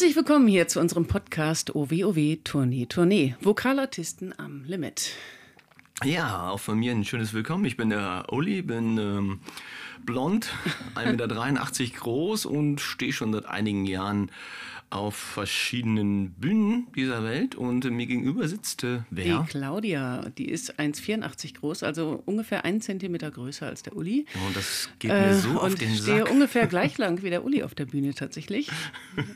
Herzlich 0.00 0.16
willkommen 0.16 0.48
hier 0.48 0.66
zu 0.66 0.80
unserem 0.80 1.04
Podcast 1.04 1.74
OWOW 1.74 2.38
Tournee 2.42 2.86
Tournee. 2.86 3.34
Vokalartisten 3.42 4.32
am 4.38 4.64
Limit. 4.64 5.10
Ja, 6.02 6.48
auch 6.48 6.58
von 6.58 6.78
mir 6.78 6.92
ein 6.92 7.04
schönes 7.04 7.34
Willkommen. 7.34 7.66
Ich 7.66 7.76
bin 7.76 7.90
der 7.90 8.24
Uli, 8.30 8.62
bin 8.62 8.96
ähm, 8.96 9.40
blond, 10.06 10.54
1,83 10.94 11.82
Meter 11.82 11.98
groß 11.98 12.46
und 12.46 12.80
stehe 12.80 13.12
schon 13.12 13.34
seit 13.34 13.44
einigen 13.44 13.84
Jahren 13.84 14.30
auf 14.90 15.14
verschiedenen 15.14 16.32
Bühnen 16.32 16.88
dieser 16.96 17.22
Welt 17.22 17.54
und 17.54 17.84
mir 17.84 18.06
gegenüber 18.06 18.48
sitzt 18.48 18.82
äh, 18.82 19.00
wer? 19.10 19.42
Die 19.42 19.48
Claudia, 19.48 20.28
die 20.36 20.48
ist 20.48 20.78
1,84 20.80 21.54
groß, 21.54 21.84
also 21.84 22.22
ungefähr 22.26 22.64
einen 22.64 22.80
Zentimeter 22.80 23.30
größer 23.30 23.66
als 23.66 23.82
der 23.82 23.96
Uli. 23.96 24.26
Und 24.46 24.56
das 24.56 24.90
geht 24.98 25.12
mir 25.12 25.34
so 25.36 25.52
äh, 25.52 25.56
auf 25.56 25.74
den 25.76 25.94
Sack. 25.94 26.02
stehe 26.02 26.24
ungefähr 26.26 26.66
gleich 26.66 26.98
lang 26.98 27.22
wie 27.22 27.30
der 27.30 27.44
Uli 27.44 27.62
auf 27.62 27.74
der 27.74 27.86
Bühne 27.86 28.14
tatsächlich. 28.14 28.68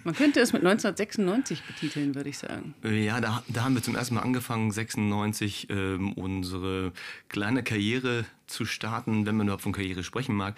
Man 0.03 0.15
könnte 0.15 0.41
es 0.41 0.53
mit 0.53 0.63
1996 0.63 1.63
betiteln, 1.63 2.15
würde 2.17 2.31
ich 2.31 2.39
sagen. 2.39 2.75
Ja, 2.83 3.21
da, 3.21 3.45
da 3.49 3.65
haben 3.65 3.75
wir 3.75 3.83
zum 3.83 3.95
ersten 3.95 4.17
Mal 4.17 4.23
angefangen, 4.23 4.73
96 4.73 5.69
ähm, 5.71 6.13
unsere 6.15 6.93
kleine 7.29 7.63
Karriere 7.63 8.25
zu 8.49 8.65
starten, 8.65 9.25
wenn 9.25 9.37
man 9.37 9.47
überhaupt 9.47 9.63
von 9.63 9.73
Karriere 9.73 10.03
sprechen 10.03 10.35
mag. 10.35 10.57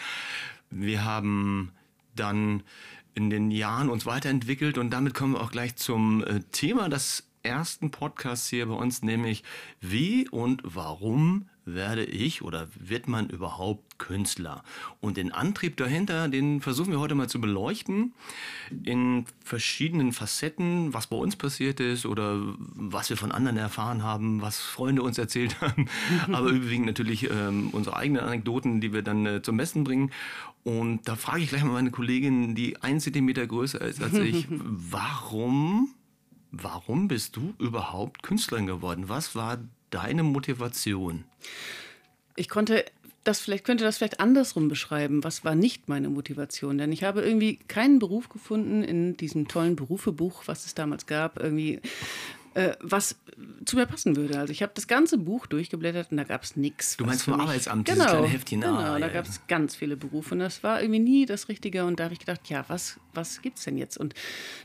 Wir 0.71 1.05
haben 1.05 1.73
dann 2.15 2.63
in 3.17 3.31
den 3.31 3.51
Jahren 3.51 3.89
uns 3.89 4.07
weiterentwickelt. 4.07 4.79
Und 4.79 4.91
damit 4.91 5.15
kommen 5.15 5.33
wir 5.33 5.41
auch 5.41 5.51
gleich 5.51 5.75
zum 5.77 6.23
äh, 6.23 6.41
Thema 6.53 6.89
des 6.89 7.25
ersten 7.47 7.91
Podcasts 7.91 8.49
hier 8.49 8.67
bei 8.67 8.75
uns, 8.75 9.03
nämlich 9.03 9.45
wie 9.81 10.29
und 10.29 10.63
warum 10.65 11.49
werde 11.67 12.05
ich 12.05 12.43
oder 12.43 12.69
wird 12.79 13.09
man 13.09 13.29
überhaupt 13.29 13.99
Künstler? 13.99 14.63
Und 15.01 15.17
den 15.17 15.33
Antrieb 15.33 15.77
dahinter, 15.77 16.29
den 16.29 16.61
versuchen 16.61 16.93
wir 16.93 17.01
heute 17.01 17.15
mal 17.15 17.29
zu 17.29 17.41
beleuchten 17.41 18.15
in 18.85 19.27
verschiedenen 19.45 20.13
Facetten, 20.13 20.95
was 20.95 21.09
bei 21.09 21.17
uns 21.17 21.37
passiert 21.37 21.81
ist 21.81 22.07
oder 22.07 22.41
was 22.59 23.11
wir 23.11 23.17
von 23.17 23.33
anderen 23.33 23.57
erfahren 23.57 24.03
haben, 24.03 24.41
was 24.43 24.61
Freunde 24.61 25.03
uns 25.03 25.19
erzählt 25.19 25.61
haben, 25.61 25.89
aber 26.33 26.49
überwiegend 26.49 26.87
natürlich 26.87 27.29
ähm, 27.31 27.71
unsere 27.73 27.97
eigenen 27.97 28.23
Anekdoten, 28.23 28.81
die 28.81 28.93
wir 28.93 29.03
dann 29.03 29.27
äh, 29.27 29.43
zum 29.43 29.57
Besten 29.57 29.85
bringen. 29.85 30.13
Und 30.63 31.07
da 31.09 31.17
frage 31.17 31.43
ich 31.43 31.49
gleich 31.49 31.63
mal 31.63 31.73
meine 31.73 31.91
Kollegin, 31.91 32.55
die 32.55 32.83
ein 32.83 33.01
Zentimeter 33.01 33.47
größer 33.47 33.81
ist 33.81 34.03
als 34.03 34.15
ich, 34.15 34.47
warum, 34.51 35.95
warum 36.51 37.09
bist 37.09 37.37
du 37.37 37.55
überhaupt 37.59 38.23
Künstlerin 38.23 38.67
geworden? 38.67 39.09
Was 39.09 39.35
war 39.35 39.59
deine 39.91 40.23
Motivation? 40.23 41.25
Ich 42.35 42.49
konnte 42.49 42.85
das 43.27 43.41
vielleicht 43.41 43.65
könnte 43.65 43.85
das 43.85 43.99
vielleicht 43.99 44.21
andersrum 44.21 44.69
beschreiben. 44.69 45.25
Was 45.25 45.45
war 45.45 45.55
nicht 45.55 45.89
meine 45.89 46.09
Motivation? 46.09 46.79
Denn 46.79 46.93
ich 46.93 47.03
habe 47.03 47.23
irgendwie 47.23 47.57
keinen 47.69 47.99
Beruf 47.99 48.29
gefunden 48.29 48.85
in 48.85 49.17
diesem 49.17 49.49
tollen 49.49 49.75
Berufebuch, 49.75 50.45
was 50.47 50.65
es 50.65 50.75
damals 50.75 51.07
gab. 51.07 51.41
Irgendwie 51.41 51.81
äh, 52.57 52.75
was 52.81 53.17
zu 53.67 53.77
mir 53.77 53.85
passen 53.85 54.17
würde. 54.17 54.39
Also 54.39 54.51
ich 54.51 54.63
habe 54.63 54.73
das 54.75 54.87
ganze 54.87 55.19
Buch 55.19 55.47
durchgeblättert 55.47 56.11
und 56.11 56.17
da 56.17 56.25
gab 56.25 56.43
es 56.43 56.57
nichts. 56.57 56.97
Du 56.97 57.05
meinst 57.05 57.25
vom 57.25 57.39
Arbeitsamt, 57.39 57.85
genau, 57.85 57.97
dieses 57.97 58.13
kleine 58.13 58.27
Heftchen? 58.29 58.61
Genau, 58.63 58.75
ah, 58.77 58.99
da 58.99 59.07
ja, 59.07 59.13
gab 59.13 59.27
es 59.27 59.47
ganz 59.47 59.77
viele 59.77 59.97
Berufe 59.97 60.35
und 60.35 60.41
das 60.41 60.63
war 60.63 60.81
irgendwie 60.81 61.01
nie 61.01 61.27
das 61.27 61.51
Richtige 61.51 61.85
und 61.85 62.01
da 62.01 62.05
habe 62.05 62.15
ich 62.15 62.21
gedacht, 62.21 62.49
ja, 62.49 62.65
was, 62.69 62.99
was 63.13 63.43
gibt 63.43 63.59
es 63.59 63.65
denn 63.65 63.77
jetzt? 63.77 63.99
Und 63.99 64.15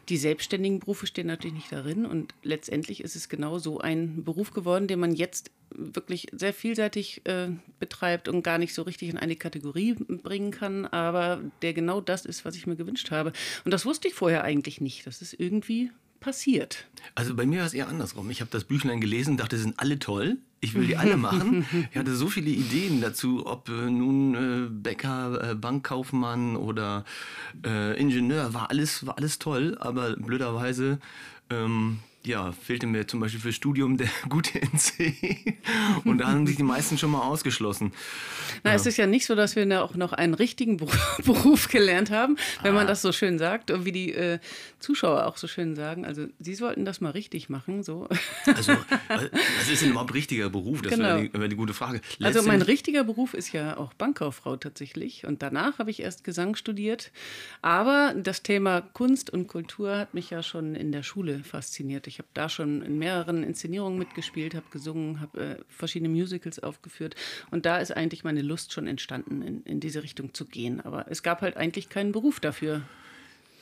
die 0.07 0.15
selbstständigen 0.15 0.79
Berufe 0.79 1.05
stehen 1.05 1.27
natürlich 1.27 1.55
nicht 1.55 1.71
darin 1.71 2.05
und 2.05 2.33
letztendlich 2.43 3.03
ist 3.03 3.17
es 3.17 3.27
genau 3.27 3.59
so 3.59 3.79
ein 3.79 4.23
Beruf 4.23 4.51
geworden, 4.51 4.87
den 4.87 4.99
man 4.99 5.13
jetzt 5.13 5.51
wirklich 5.75 6.27
sehr 6.31 6.53
vielseitig 6.53 7.25
äh, 7.25 7.49
betreibt 7.79 8.29
und 8.29 8.41
gar 8.41 8.57
nicht 8.57 8.73
so 8.73 8.83
richtig 8.83 9.09
in 9.09 9.17
eine 9.17 9.35
Kategorie 9.35 9.95
bringen 9.95 10.51
kann, 10.51 10.85
aber 10.85 11.41
der 11.61 11.73
genau 11.73 11.99
das 11.99 12.25
ist, 12.25 12.45
was 12.45 12.55
ich 12.55 12.67
mir 12.67 12.77
gewünscht 12.77 13.11
habe. 13.11 13.33
Und 13.65 13.71
das 13.71 13.85
wusste 13.85 14.07
ich 14.07 14.13
vorher 14.13 14.45
eigentlich 14.45 14.79
nicht. 14.79 15.07
Das 15.07 15.21
ist 15.21 15.33
irgendwie 15.37 15.91
passiert? 16.21 16.85
Also 17.15 17.35
bei 17.35 17.45
mir 17.45 17.59
war 17.59 17.65
es 17.65 17.73
eher 17.73 17.89
andersrum. 17.89 18.29
Ich 18.29 18.39
habe 18.39 18.49
das 18.49 18.63
Büchlein 18.63 19.01
gelesen, 19.01 19.35
dachte, 19.35 19.57
sind 19.57 19.77
alle 19.79 19.99
toll. 19.99 20.37
Ich 20.61 20.75
will 20.75 20.87
die 20.87 20.95
alle 20.95 21.17
machen. 21.17 21.65
Ich 21.91 21.97
hatte 21.97 22.15
so 22.15 22.27
viele 22.27 22.51
Ideen 22.51 23.01
dazu, 23.01 23.45
ob 23.45 23.67
äh, 23.67 23.89
nun 23.89 24.35
äh, 24.35 24.69
Bäcker, 24.69 25.51
äh, 25.51 25.55
Bankkaufmann 25.55 26.55
oder 26.55 27.03
äh, 27.65 27.99
Ingenieur, 27.99 28.53
war 28.53 28.69
alles, 28.69 29.05
war 29.05 29.17
alles 29.17 29.39
toll, 29.39 29.75
aber 29.79 30.15
blöderweise 30.15 30.99
ähm, 31.49 31.99
ja, 32.23 32.51
fehlte 32.51 32.85
mir 32.85 33.07
zum 33.07 33.19
Beispiel 33.19 33.39
für 33.39 33.53
Studium 33.53 33.97
der 33.97 34.09
gute 34.29 34.61
NC. 34.61 35.55
Und 36.05 36.19
da 36.19 36.27
haben 36.27 36.45
sich 36.45 36.55
die 36.55 36.63
meisten 36.63 36.97
schon 36.97 37.11
mal 37.11 37.21
ausgeschlossen. 37.21 37.93
Na, 38.63 38.71
ja. 38.71 38.75
es 38.75 38.85
ist 38.85 38.97
ja 38.97 39.07
nicht 39.07 39.25
so, 39.25 39.35
dass 39.35 39.55
wir 39.55 39.83
auch 39.83 39.95
noch 39.95 40.13
einen 40.13 40.33
richtigen 40.33 40.77
Beruf 40.77 41.67
gelernt 41.71 42.11
haben, 42.11 42.37
wenn 42.61 42.71
ah. 42.71 42.75
man 42.75 42.87
das 42.87 43.01
so 43.01 43.11
schön 43.11 43.39
sagt 43.39 43.71
und 43.71 43.85
wie 43.85 43.91
die 43.91 44.13
äh, 44.13 44.39
Zuschauer 44.79 45.25
auch 45.25 45.37
so 45.37 45.47
schön 45.47 45.75
sagen. 45.75 46.05
Also, 46.05 46.27
Sie 46.39 46.53
sollten 46.53 46.85
das 46.85 47.01
mal 47.01 47.11
richtig 47.11 47.49
machen. 47.49 47.81
So. 47.83 48.07
Also, 48.45 48.73
was 49.07 49.69
ist 49.71 49.81
denn 49.81 49.91
überhaupt 49.91 50.13
richtiger 50.13 50.49
Beruf? 50.49 50.81
Das 50.81 50.93
genau. 50.93 51.05
wäre 51.05 51.29
die, 51.29 51.39
wär 51.39 51.47
die, 51.47 51.55
gute 51.55 51.73
Frage. 51.73 52.01
also, 52.21 52.43
mein 52.43 52.61
richtiger 52.61 53.03
Beruf 53.03 53.33
ist 53.33 53.51
ja 53.51 53.77
auch 53.77 53.93
Bankkauffrau 53.93 54.57
tatsächlich. 54.57 55.25
Und 55.25 55.41
danach 55.41 55.79
habe 55.79 55.89
ich 55.89 56.01
erst 56.01 56.23
Gesang 56.23 56.55
studiert. 56.55 57.11
Aber 57.61 58.13
das 58.15 58.43
Thema 58.43 58.81
Kunst 58.81 59.31
und 59.31 59.47
Kultur 59.47 59.97
hat 59.97 60.13
mich 60.13 60.29
ja 60.29 60.43
schon 60.43 60.75
in 60.75 60.91
der 60.91 61.03
Schule 61.03 61.43
fasziniert. 61.43 62.10
Ich 62.11 62.19
habe 62.19 62.27
da 62.33 62.49
schon 62.49 62.81
in 62.81 62.99
mehreren 62.99 63.41
Inszenierungen 63.41 63.97
mitgespielt, 63.97 64.53
habe 64.53 64.65
gesungen, 64.69 65.21
habe 65.21 65.39
äh, 65.39 65.55
verschiedene 65.69 66.09
Musicals 66.09 66.59
aufgeführt. 66.59 67.15
Und 67.51 67.65
da 67.65 67.77
ist 67.77 67.95
eigentlich 67.95 68.25
meine 68.25 68.41
Lust 68.41 68.73
schon 68.73 68.85
entstanden, 68.85 69.41
in, 69.41 69.63
in 69.63 69.79
diese 69.79 70.03
Richtung 70.03 70.33
zu 70.33 70.43
gehen. 70.43 70.81
Aber 70.81 71.05
es 71.09 71.23
gab 71.23 71.41
halt 71.41 71.55
eigentlich 71.55 71.87
keinen 71.87 72.11
Beruf 72.11 72.41
dafür. 72.41 72.81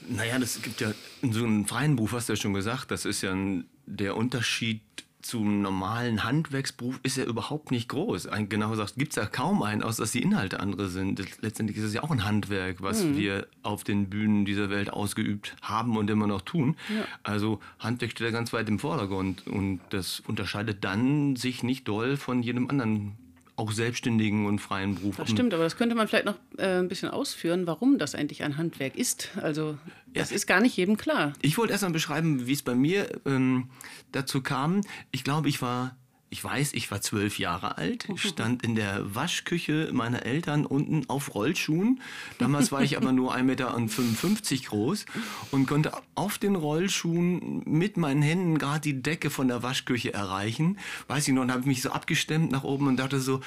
Naja, 0.01 0.39
das 0.39 0.59
gibt 0.63 0.81
ja 0.81 0.93
so 1.21 1.43
einen 1.43 1.67
freien 1.67 1.95
Beruf, 1.95 2.13
hast 2.13 2.27
du 2.27 2.33
ja 2.33 2.37
schon 2.37 2.55
gesagt. 2.55 2.89
Das 2.89 3.05
ist 3.05 3.21
ja 3.21 3.33
ein, 3.33 3.65
der 3.85 4.17
Unterschied 4.17 4.81
zum 5.21 5.61
normalen 5.61 6.23
Handwerksberuf 6.23 6.99
ist 7.03 7.17
ja 7.17 7.25
überhaupt 7.25 7.71
nicht 7.71 7.89
groß. 7.89 8.27
Ein, 8.27 8.47
genau 8.47 8.69
gesagt, 8.69 8.95
gibt 8.95 9.11
es 9.11 9.15
ja 9.17 9.25
kaum 9.25 9.63
einen, 9.63 9.83
außer 9.83 10.03
dass 10.03 10.11
die 10.11 10.21
Inhalte 10.21 10.59
andere 10.59 10.87
sind. 10.87 11.21
Letztendlich 11.41 11.77
ist 11.77 11.83
es 11.83 11.93
ja 11.93 12.03
auch 12.03 12.11
ein 12.11 12.23
Handwerk, 12.23 12.81
was 12.81 13.03
mhm. 13.03 13.17
wir 13.17 13.47
auf 13.61 13.83
den 13.83 14.09
Bühnen 14.09 14.45
dieser 14.45 14.69
Welt 14.69 14.91
ausgeübt 14.91 15.55
haben 15.61 15.97
und 15.97 16.09
immer 16.09 16.27
noch 16.27 16.41
tun. 16.41 16.77
Ja. 16.89 17.05
Also 17.23 17.59
Handwerk 17.79 18.11
steht 18.11 18.27
ja 18.27 18.31
ganz 18.31 18.53
weit 18.53 18.69
im 18.69 18.79
Vordergrund 18.79 19.45
und 19.47 19.81
das 19.89 20.21
unterscheidet 20.21 20.83
dann 20.83 21.35
sich 21.35 21.63
nicht 21.63 21.87
doll 21.87 22.15
von 22.15 22.41
jedem 22.41 22.69
anderen 22.69 23.17
auch 23.59 23.71
selbstständigen 23.71 24.45
und 24.45 24.59
freien 24.59 24.95
Beruf. 24.95 25.17
Das 25.17 25.29
stimmt, 25.29 25.53
aber 25.53 25.63
das 25.63 25.75
könnte 25.77 25.95
man 25.95 26.07
vielleicht 26.07 26.25
noch 26.25 26.37
äh, 26.57 26.79
ein 26.79 26.87
bisschen 26.87 27.09
ausführen, 27.09 27.67
warum 27.67 27.97
das 27.97 28.15
eigentlich 28.15 28.43
ein 28.43 28.57
Handwerk 28.57 28.95
ist. 28.95 29.29
Also 29.41 29.77
das 30.13 30.29
ja. 30.29 30.37
ist 30.37 30.47
gar 30.47 30.61
nicht 30.61 30.75
jedem 30.77 30.97
klar. 30.97 31.33
Ich 31.41 31.57
wollte 31.57 31.73
erst 31.73 31.83
mal 31.83 31.91
beschreiben, 31.91 32.47
wie 32.47 32.53
es 32.53 32.61
bei 32.61 32.75
mir 32.75 33.09
ähm, 33.25 33.69
dazu 34.11 34.41
kam. 34.41 34.81
Ich 35.11 35.23
glaube, 35.23 35.49
ich 35.49 35.61
war 35.61 35.95
ich 36.31 36.43
weiß, 36.43 36.73
ich 36.73 36.91
war 36.91 37.01
zwölf 37.01 37.39
Jahre 37.39 37.77
alt, 37.77 38.07
stand 38.15 38.63
in 38.63 38.75
der 38.75 39.15
Waschküche 39.15 39.89
meiner 39.91 40.25
Eltern 40.25 40.65
unten 40.65 41.09
auf 41.09 41.33
Rollschuhen. 41.33 42.01
Damals 42.37 42.71
war 42.71 42.83
ich 42.83 42.97
aber 42.97 43.11
nur 43.11 43.35
1,55 43.35 43.43
Meter 43.43 44.69
groß 44.69 45.05
und 45.51 45.65
konnte 45.65 45.91
auf 46.13 46.37
den 46.37 46.55
Rollschuhen 46.55 47.63
mit 47.65 47.97
meinen 47.97 48.21
Händen 48.21 48.59
gerade 48.59 48.81
die 48.81 49.01
Decke 49.01 49.31
von 49.31 49.47
der 49.47 49.63
Waschküche 49.63 50.13
erreichen. 50.13 50.77
Weiß 51.07 51.27
ich 51.27 51.33
noch, 51.33 51.41
und 51.41 51.51
habe 51.51 51.67
mich 51.67 51.81
so 51.81 51.89
abgestemmt 51.89 52.51
nach 52.51 52.63
oben 52.63 52.87
und 52.87 52.97
dachte 52.97 53.19
so, 53.19 53.41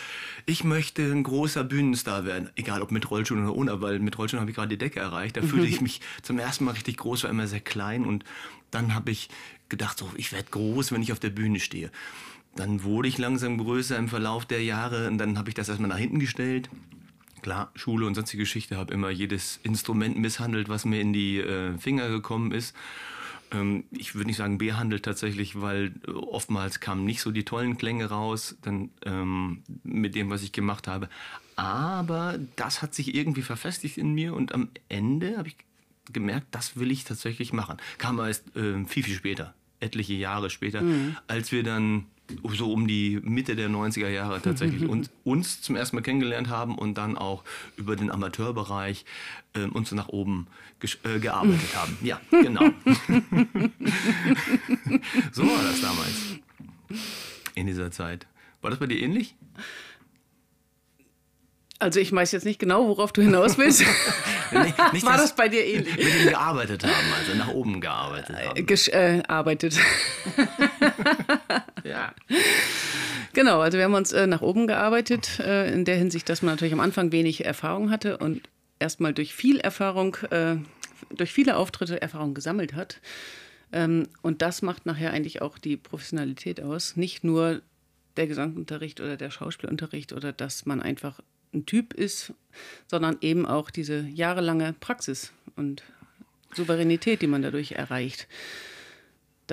ich 0.47 0.65
möchte 0.65 1.03
ein 1.03 1.23
großer 1.23 1.63
Bühnenstar 1.63 2.25
werden. 2.25 2.51
Egal 2.57 2.83
ob 2.83 2.91
mit 2.91 3.11
Rollschuhen 3.11 3.45
oder 3.45 3.55
ohne, 3.55 3.81
weil 3.81 4.01
mit 4.01 4.19
Rollschuhen 4.19 4.41
habe 4.41 4.51
ich 4.51 4.57
gerade 4.57 4.71
die 4.71 4.79
Decke 4.79 4.99
erreicht. 4.99 5.37
Da 5.37 5.43
fühlte 5.43 5.67
ich 5.67 5.81
mich 5.83 6.01
zum 6.23 6.39
ersten 6.39 6.65
Mal 6.65 6.73
richtig 6.73 6.97
groß, 6.97 7.23
war 7.23 7.31
immer 7.31 7.47
sehr 7.47 7.61
klein 7.61 8.05
und 8.05 8.25
dann 8.73 8.95
habe 8.95 9.11
ich 9.13 9.29
gedacht, 9.69 9.99
so, 9.99 10.11
ich 10.17 10.33
werde 10.33 10.51
groß, 10.51 10.93
wenn 10.93 11.03
ich 11.03 11.13
auf 11.13 11.21
der 11.21 11.31
Bühne 11.31 11.61
stehe. 11.61 11.91
Dann 12.55 12.85
wurde 12.85 13.09
ich 13.09 13.19
langsam 13.19 13.59
größer 13.59 13.97
im 13.97 14.09
Verlauf 14.09 14.45
der 14.45 14.63
Jahre 14.63 15.09
und 15.09 15.19
dann 15.19 15.39
habe 15.39 15.49
ich 15.49 15.55
das 15.55 15.69
erstmal 15.69 15.89
nach 15.89 15.99
hinten 15.99 16.19
gestellt. 16.19 16.69
Klar, 17.41 17.73
Schule 17.75 18.07
und 18.07 18.15
sonstige 18.15 18.45
Geschichte 18.45 18.77
habe 18.77 18.95
immer 18.95 19.11
jedes 19.11 19.59
Instrument 19.63 20.17
misshandelt, 20.17 20.69
was 20.69 20.85
mir 20.85 21.01
in 21.01 21.13
die 21.13 21.39
äh, 21.39 21.77
Finger 21.79 22.09
gekommen 22.09 22.53
ist. 22.53 22.75
Ähm, 23.53 23.85
ich 23.91 24.15
würde 24.15 24.29
nicht 24.29 24.37
sagen 24.37 24.59
behandelt 24.59 25.05
tatsächlich, 25.05 25.61
weil 25.61 25.93
oftmals 26.07 26.81
kamen 26.81 27.05
nicht 27.05 27.21
so 27.21 27.31
die 27.31 27.45
tollen 27.45 27.77
Klänge 27.79 28.07
raus, 28.07 28.57
dann 28.63 28.91
ähm, 29.05 29.63
mit 29.83 30.15
dem, 30.15 30.31
was 30.31 30.43
ich 30.43 30.53
gemacht 30.53 30.87
habe. 30.89 31.09
Aber 31.57 32.39
das 32.57 32.83
hat 32.83 32.95
sich 32.95 33.15
irgendwie 33.15 33.43
verfestigt 33.43 33.99
in 33.99 34.13
mir 34.15 34.35
und 34.35 34.55
am 34.55 34.69
Ende 34.89 35.37
habe 35.37 35.49
ich 35.49 35.57
gemerkt, 36.13 36.49
das 36.51 36.77
will 36.77 36.91
ich 36.91 37.05
tatsächlich 37.05 37.53
machen. 37.53 37.77
Kam 37.99 38.19
erst 38.19 38.57
äh, 38.57 38.85
viel, 38.85 39.03
viel 39.03 39.15
später, 39.15 39.55
etliche 39.81 40.15
Jahre 40.15 40.51
später, 40.51 40.83
mhm. 40.83 41.17
als 41.27 41.53
wir 41.53 41.63
dann 41.63 42.07
so 42.55 42.73
um 42.73 42.87
die 42.87 43.21
Mitte 43.23 43.57
der 43.57 43.69
90er 43.69 44.09
Jahre 44.09 44.41
tatsächlich 44.41 44.89
und 44.89 45.11
uns 45.25 45.61
zum 45.61 45.77
ersten 45.77 45.97
Mal 45.97 46.03
kennengelernt 46.03 46.49
haben 46.49 46.79
und 46.79 46.95
dann 46.95 47.17
auch 47.19 47.45
über 47.77 47.97
den 47.97 48.11
Amateurbereich 48.11 49.05
äh, 49.55 49.65
uns 49.65 49.91
so 49.91 49.97
nach 49.97 50.09
oben 50.09 50.47
äh, 51.05 51.19
gearbeitet 51.19 51.75
haben. 51.77 51.99
Ja, 52.03 52.21
genau. 52.31 52.63
so 55.33 55.43
war 55.43 55.63
das 55.63 55.81
damals. 55.81 56.37
In 57.55 57.67
dieser 57.67 57.91
Zeit. 57.91 58.27
War 58.61 58.71
das 58.71 58.79
bei 58.79 58.87
dir 58.87 59.01
ähnlich? 59.01 59.35
Also 61.79 61.99
ich 61.99 62.13
weiß 62.13 62.31
jetzt 62.31 62.45
nicht 62.45 62.61
genau, 62.61 62.87
worauf 62.87 63.13
du 63.13 63.23
hinaus 63.23 63.59
willst. 63.59 63.81
nicht, 63.81 64.93
nicht, 64.93 65.05
War 65.05 65.17
das 65.17 65.35
bei 65.35 65.49
dir 65.49 65.65
ähnlich? 65.67 65.97
Mit 65.97 66.15
dem 66.15 66.29
gearbeitet 66.29 66.85
haben, 66.85 67.13
also 67.19 67.35
nach 67.37 67.49
oben 67.49 67.81
gearbeitet 67.81 68.37
haben. 68.37 68.57
Äh, 68.57 68.63
gesch 68.63 68.89
äh, 68.89 69.21
arbeitet. 69.27 69.77
Ja. 71.85 72.15
Genau, 73.33 73.61
also 73.61 73.79
wir 73.79 73.85
haben 73.85 73.95
uns 73.95 74.13
äh, 74.13 74.27
nach 74.27 74.43
oben 74.43 74.67
gearbeitet, 74.67 75.41
äh, 75.41 75.73
in 75.73 75.85
der 75.85 75.97
Hinsicht, 75.97 76.29
dass 76.29 76.43
man 76.43 76.55
natürlich 76.55 76.75
am 76.75 76.81
Anfang 76.81 77.13
wenig 77.13 77.45
Erfahrung 77.45 77.91
hatte 77.91 78.19
und 78.19 78.49
erstmal 78.79 79.15
durch 79.15 79.35
viel 79.35 79.59
Erfahrung, 79.59 80.17
äh, 80.31 80.57
durch 81.11 81.33
viele 81.33 81.57
Auftritte 81.57 82.03
Erfahrung 82.03 82.35
gesammelt 82.35 82.75
hat. 82.75 83.01
Ähm, 83.73 84.09
und 84.21 84.43
das 84.43 84.61
macht 84.61 84.85
nachher 84.85 85.13
eigentlich 85.13 85.41
auch 85.41 85.59
die 85.59 85.77
Professionalität 85.77 86.61
aus. 86.61 86.97
Nicht 86.97 87.25
nur 87.25 87.63
der 88.17 88.27
Gesangunterricht 88.27 89.01
oder 89.01 89.17
der 89.17 89.31
Schauspielunterricht 89.31 90.13
oder 90.13 90.33
dass 90.33 90.67
man 90.67 90.83
einfach 90.83 91.21
ein 91.55 91.65
Typ 91.67 91.95
ist, 91.95 92.35
sondern 92.87 93.17
eben 93.21 93.47
auch 93.47 93.71
diese 93.71 94.01
jahrelange 94.01 94.75
Praxis 94.79 95.33
und 95.57 95.83
Souveränität, 96.55 97.23
die 97.23 97.27
man 97.27 97.43
dadurch 97.43 97.73
erreicht. 97.73 98.27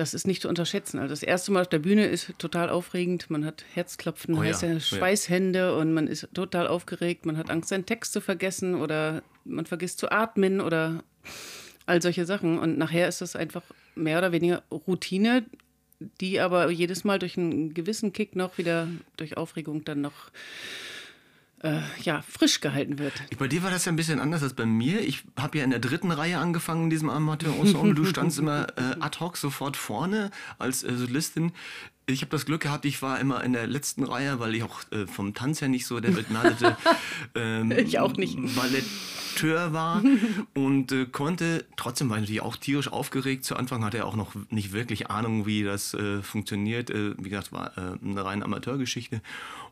Das 0.00 0.14
ist 0.14 0.26
nicht 0.26 0.40
zu 0.40 0.48
unterschätzen. 0.48 0.98
Also 0.98 1.12
das 1.12 1.22
erste 1.22 1.52
Mal 1.52 1.60
auf 1.60 1.68
der 1.68 1.78
Bühne 1.78 2.06
ist 2.06 2.32
total 2.38 2.70
aufregend. 2.70 3.28
Man 3.28 3.44
hat 3.44 3.66
Herzklopfen, 3.74 4.34
oh 4.34 4.42
ja. 4.42 4.48
heiße 4.48 4.80
Schweißhände 4.80 5.76
und 5.76 5.92
man 5.92 6.06
ist 6.06 6.26
total 6.32 6.68
aufgeregt. 6.68 7.26
Man 7.26 7.36
hat 7.36 7.50
Angst, 7.50 7.68
seinen 7.68 7.84
Text 7.84 8.14
zu 8.14 8.22
vergessen 8.22 8.76
oder 8.76 9.22
man 9.44 9.66
vergisst 9.66 9.98
zu 9.98 10.10
atmen 10.10 10.62
oder 10.62 11.04
all 11.84 12.00
solche 12.00 12.24
Sachen. 12.24 12.58
Und 12.58 12.78
nachher 12.78 13.08
ist 13.08 13.20
das 13.20 13.36
einfach 13.36 13.60
mehr 13.94 14.16
oder 14.16 14.32
weniger 14.32 14.62
Routine, 14.70 15.44
die 16.22 16.40
aber 16.40 16.70
jedes 16.70 17.04
Mal 17.04 17.18
durch 17.18 17.36
einen 17.36 17.74
gewissen 17.74 18.14
Kick 18.14 18.34
noch 18.34 18.56
wieder 18.56 18.88
durch 19.18 19.36
Aufregung 19.36 19.84
dann 19.84 20.00
noch 20.00 20.30
äh, 21.62 21.80
ja, 22.02 22.22
frisch 22.22 22.60
gehalten 22.60 22.98
wird. 22.98 23.12
Bei 23.38 23.48
dir 23.48 23.62
war 23.62 23.70
das 23.70 23.84
ja 23.84 23.92
ein 23.92 23.96
bisschen 23.96 24.20
anders 24.20 24.42
als 24.42 24.54
bei 24.54 24.66
mir. 24.66 25.00
Ich 25.00 25.24
habe 25.38 25.58
ja 25.58 25.64
in 25.64 25.70
der 25.70 25.78
dritten 25.78 26.10
Reihe 26.10 26.38
angefangen 26.38 26.84
in 26.84 26.90
diesem 26.90 27.10
Amateur-Ensemble. 27.10 27.94
Du 27.94 28.04
standst 28.04 28.38
immer 28.38 28.68
äh, 28.76 28.96
ad 29.00 29.20
hoc 29.20 29.36
sofort 29.36 29.76
vorne 29.76 30.30
als 30.58 30.82
äh, 30.82 30.96
Solistin. 30.96 31.52
Ich 32.10 32.22
habe 32.22 32.30
das 32.30 32.46
Glück 32.46 32.62
gehabt, 32.62 32.84
ich 32.84 33.02
war 33.02 33.20
immer 33.20 33.44
in 33.44 33.52
der 33.52 33.66
letzten 33.66 34.02
Reihe, 34.04 34.40
weil 34.40 34.54
ich 34.54 34.62
auch 34.62 34.80
äh, 34.90 35.06
vom 35.06 35.34
Tanz 35.34 35.60
her 35.60 35.68
nicht 35.68 35.86
so 35.86 36.00
der 36.00 36.10
begnadete 36.10 36.76
ähm, 37.34 37.70
ich 37.70 37.98
auch 37.98 38.14
nicht. 38.16 38.36
Balletteur 38.56 39.72
war 39.72 40.02
und 40.54 40.92
äh, 40.92 41.06
konnte, 41.06 41.64
trotzdem 41.76 42.10
war 42.10 42.16
ich 42.16 42.22
natürlich 42.22 42.42
auch 42.42 42.56
tierisch 42.56 42.88
aufgeregt. 42.88 43.44
Zu 43.44 43.56
Anfang 43.56 43.84
hatte 43.84 43.98
er 43.98 44.06
auch 44.06 44.16
noch 44.16 44.34
nicht 44.50 44.72
wirklich 44.72 45.10
Ahnung, 45.10 45.46
wie 45.46 45.62
das 45.62 45.94
äh, 45.94 46.22
funktioniert. 46.22 46.90
Äh, 46.90 47.14
wie 47.18 47.28
gesagt, 47.28 47.52
war 47.52 47.78
äh, 47.78 48.04
eine 48.04 48.24
reine 48.24 48.44
Amateurgeschichte 48.44 49.22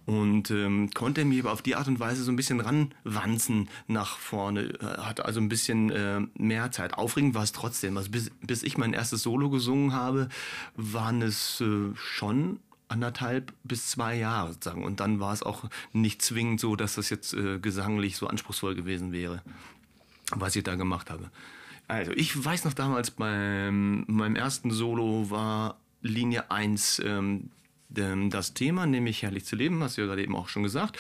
und 0.07 0.51
ähm, 0.51 0.91
konnte 0.95 1.25
mich 1.25 1.41
aber 1.41 1.53
auf 1.53 1.61
die 1.61 1.75
Art 1.75 1.89
und 1.89 2.01
Weise 2.01 2.23
so 2.23 2.33
ein 2.33 2.37
bisschen 2.37 2.61
ranwanzen 2.61 3.69
nach 3.89 4.17
vorne. 4.17 4.75
Äh, 4.81 4.99
hatte 4.99 5.25
also 5.25 5.41
ein 5.41 5.49
bisschen 5.49 6.29
mehr 6.35 6.71
Zeit. 6.71 6.95
Aufregend 6.95 7.35
war 7.35 7.43
es 7.43 7.53
trotzdem. 7.53 7.97
Also 7.97 8.11
bis, 8.11 8.31
bis 8.41 8.63
ich 8.63 8.79
mein 8.79 8.93
erstes 8.93 9.23
Solo 9.23 9.51
gesungen 9.51 9.93
habe, 9.93 10.29
waren 10.77 11.23
es 11.23 11.61
äh, 11.61 11.95
schon 12.29 12.61
anderthalb 12.89 13.53
bis 13.65 13.91
zwei 13.91 14.17
Jahre 14.17 14.53
sozusagen. 14.53 14.85
Und 14.85 15.01
dann 15.01 15.21
war 15.21 15.33
es 15.33 15.43
auch 15.43 15.65
nicht 15.93 16.23
zwingend 16.23 16.61
so, 16.61 16.77
dass 16.77 16.95
das 16.95 17.11
jetzt 17.11 17.35
äh, 17.35 17.59
gesanglich 17.59 18.17
so 18.17 18.27
anspruchsvoll 18.27 18.75
gewesen 18.75 19.13
wäre, 19.13 19.43
was 20.31 20.57
ich 20.57 20.65
da 20.65 20.75
gemacht 20.75 21.11
habe. 21.11 21.31
Also 21.87 22.13
ich 22.13 22.45
weiß 22.45 22.65
noch 22.65 22.75
damals 22.75 23.11
beim 23.11 24.05
meinem 24.09 24.37
ersten 24.37 24.71
Solo 24.71 25.31
war 25.31 25.79
Linie 26.03 26.51
1 26.51 27.03
ähm, 27.05 27.51
das 27.89 28.53
Thema, 28.53 28.85
nämlich 28.85 29.23
herrlich 29.23 29.47
zu 29.47 29.57
leben, 29.57 29.83
hast 29.83 29.97
du 29.97 30.03
ja 30.03 30.07
gerade 30.07 30.23
eben 30.23 30.37
auch 30.37 30.51
schon 30.51 30.63
gesagt. 30.63 30.99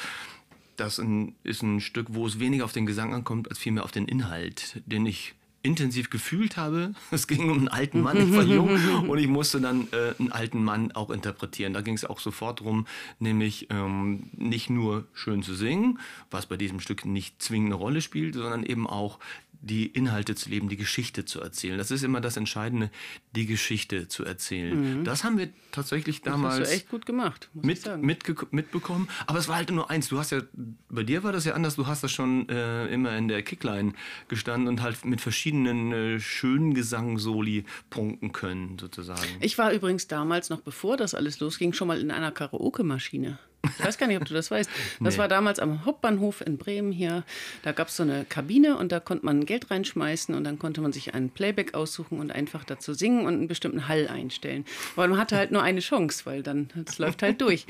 Das 0.76 0.98
ist 1.42 1.62
ein 1.62 1.80
Stück, 1.80 2.06
wo 2.10 2.26
es 2.26 2.38
weniger 2.38 2.64
auf 2.64 2.72
den 2.72 2.86
Gesang 2.86 3.12
ankommt, 3.12 3.50
als 3.50 3.58
vielmehr 3.58 3.84
auf 3.84 3.90
den 3.90 4.06
Inhalt, 4.06 4.82
den 4.86 5.04
ich 5.04 5.34
intensiv 5.68 6.08
gefühlt 6.10 6.56
habe. 6.56 6.94
Es 7.10 7.26
ging 7.26 7.50
um 7.50 7.58
einen 7.58 7.68
alten 7.68 8.00
Mann, 8.00 8.16
ich 8.16 8.34
war 8.34 8.42
jung 8.42 8.70
und 9.08 9.18
ich 9.18 9.28
musste 9.28 9.60
dann 9.60 9.88
äh, 9.92 10.14
einen 10.18 10.32
alten 10.32 10.62
Mann 10.62 10.92
auch 10.92 11.10
interpretieren. 11.10 11.74
Da 11.74 11.80
ging 11.80 11.94
es 11.94 12.04
auch 12.04 12.20
sofort 12.20 12.60
darum, 12.60 12.86
nämlich 13.18 13.68
ähm, 13.70 14.30
nicht 14.36 14.70
nur 14.70 15.06
schön 15.12 15.42
zu 15.42 15.54
singen, 15.54 15.98
was 16.30 16.46
bei 16.46 16.56
diesem 16.56 16.80
Stück 16.80 17.04
nicht 17.04 17.42
zwingend 17.42 17.68
eine 17.68 17.74
Rolle 17.74 18.00
spielt, 18.00 18.34
sondern 18.34 18.62
eben 18.62 18.86
auch 18.86 19.18
die 19.60 19.86
Inhalte 19.86 20.34
zu 20.34 20.50
leben, 20.50 20.68
die 20.68 20.76
Geschichte 20.76 21.24
zu 21.24 21.40
erzählen. 21.40 21.78
Das 21.78 21.90
ist 21.90 22.04
immer 22.04 22.20
das 22.20 22.36
Entscheidende, 22.36 22.90
die 23.34 23.46
Geschichte 23.46 24.08
zu 24.08 24.24
erzählen. 24.24 25.00
Mhm. 25.00 25.04
Das 25.04 25.24
haben 25.24 25.38
wir 25.38 25.48
tatsächlich 25.72 26.22
damals 26.22 26.56
das 26.56 26.62
hast 26.62 26.70
du 26.70 26.76
echt 26.76 26.88
gut 26.88 27.06
gemacht, 27.06 27.48
mit, 27.54 27.84
mit, 28.02 28.52
mitbekommen. 28.52 29.08
Aber 29.26 29.38
es 29.38 29.48
war 29.48 29.56
halt 29.56 29.70
nur 29.70 29.90
eins. 29.90 30.08
Du 30.08 30.18
hast 30.18 30.30
ja, 30.30 30.42
bei 30.88 31.02
dir 31.02 31.22
war 31.24 31.32
das 31.32 31.44
ja 31.44 31.54
anders. 31.54 31.76
Du 31.76 31.86
hast 31.86 32.02
das 32.02 32.12
schon 32.12 32.48
äh, 32.48 32.86
immer 32.86 33.16
in 33.16 33.28
der 33.28 33.42
Kickline 33.42 33.94
gestanden 34.28 34.68
und 34.68 34.82
halt 34.82 35.04
mit 35.04 35.20
verschiedenen 35.20 35.92
äh, 35.92 36.20
schönen 36.20 36.74
Gesang-Soli 36.74 37.64
punkten 37.90 38.32
können, 38.32 38.78
sozusagen. 38.78 39.20
Ich 39.40 39.58
war 39.58 39.72
übrigens 39.72 40.06
damals, 40.06 40.50
noch 40.50 40.60
bevor 40.60 40.96
das 40.96 41.14
alles 41.14 41.40
losging, 41.40 41.72
schon 41.72 41.88
mal 41.88 42.00
in 42.00 42.10
einer 42.10 42.30
Karaoke-Maschine. 42.30 43.38
Ich 43.62 43.84
weiß 43.84 43.98
gar 43.98 44.06
nicht, 44.06 44.20
ob 44.20 44.24
du 44.24 44.34
das 44.34 44.50
weißt. 44.50 44.70
Das 45.00 45.14
nee. 45.14 45.18
war 45.18 45.28
damals 45.28 45.58
am 45.58 45.84
Hauptbahnhof 45.84 46.40
in 46.40 46.58
Bremen 46.58 46.92
hier. 46.92 47.24
Da 47.62 47.72
gab 47.72 47.88
es 47.88 47.96
so 47.96 48.02
eine 48.02 48.24
Kabine 48.24 48.76
und 48.76 48.92
da 48.92 49.00
konnte 49.00 49.24
man 49.24 49.46
Geld 49.46 49.70
reinschmeißen 49.70 50.34
und 50.34 50.44
dann 50.44 50.58
konnte 50.58 50.80
man 50.80 50.92
sich 50.92 51.14
einen 51.14 51.30
Playback 51.30 51.74
aussuchen 51.74 52.20
und 52.20 52.30
einfach 52.30 52.64
dazu 52.64 52.94
singen 52.94 53.26
und 53.26 53.34
einen 53.34 53.48
bestimmten 53.48 53.88
Hall 53.88 54.08
einstellen. 54.08 54.64
Aber 54.96 55.08
man 55.08 55.18
hatte 55.18 55.36
halt 55.36 55.50
nur 55.50 55.62
eine 55.62 55.80
Chance, 55.80 56.24
weil 56.24 56.42
dann 56.42 56.70
es 56.86 56.98
läuft 56.98 57.22
halt 57.22 57.40
durch. 57.40 57.66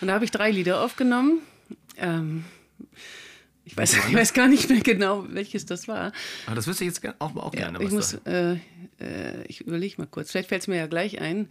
Und 0.00 0.08
da 0.08 0.14
habe 0.14 0.24
ich 0.24 0.30
drei 0.30 0.50
Lieder 0.50 0.82
aufgenommen. 0.82 1.40
Ähm, 1.98 2.44
ich 3.64 3.76
weiß, 3.76 3.94
ich 4.08 4.14
weiß 4.14 4.32
gar 4.32 4.48
nicht 4.48 4.70
mehr 4.70 4.80
genau, 4.80 5.26
welches 5.28 5.66
das 5.66 5.88
war. 5.88 6.12
Aber 6.46 6.54
das 6.54 6.66
wüsste 6.66 6.84
ich 6.84 6.94
jetzt 6.94 7.02
auch, 7.18 7.34
auch 7.36 7.50
gerne. 7.50 7.78
Ja, 7.78 7.84
ich 7.84 7.90
muss, 7.90 8.14
äh, 8.24 8.58
äh, 9.00 9.42
ich 9.48 9.62
überlege 9.62 9.96
mal 9.98 10.06
kurz. 10.06 10.30
Vielleicht 10.30 10.48
fällt 10.48 10.62
es 10.62 10.68
mir 10.68 10.76
ja 10.76 10.86
gleich 10.86 11.20
ein 11.20 11.48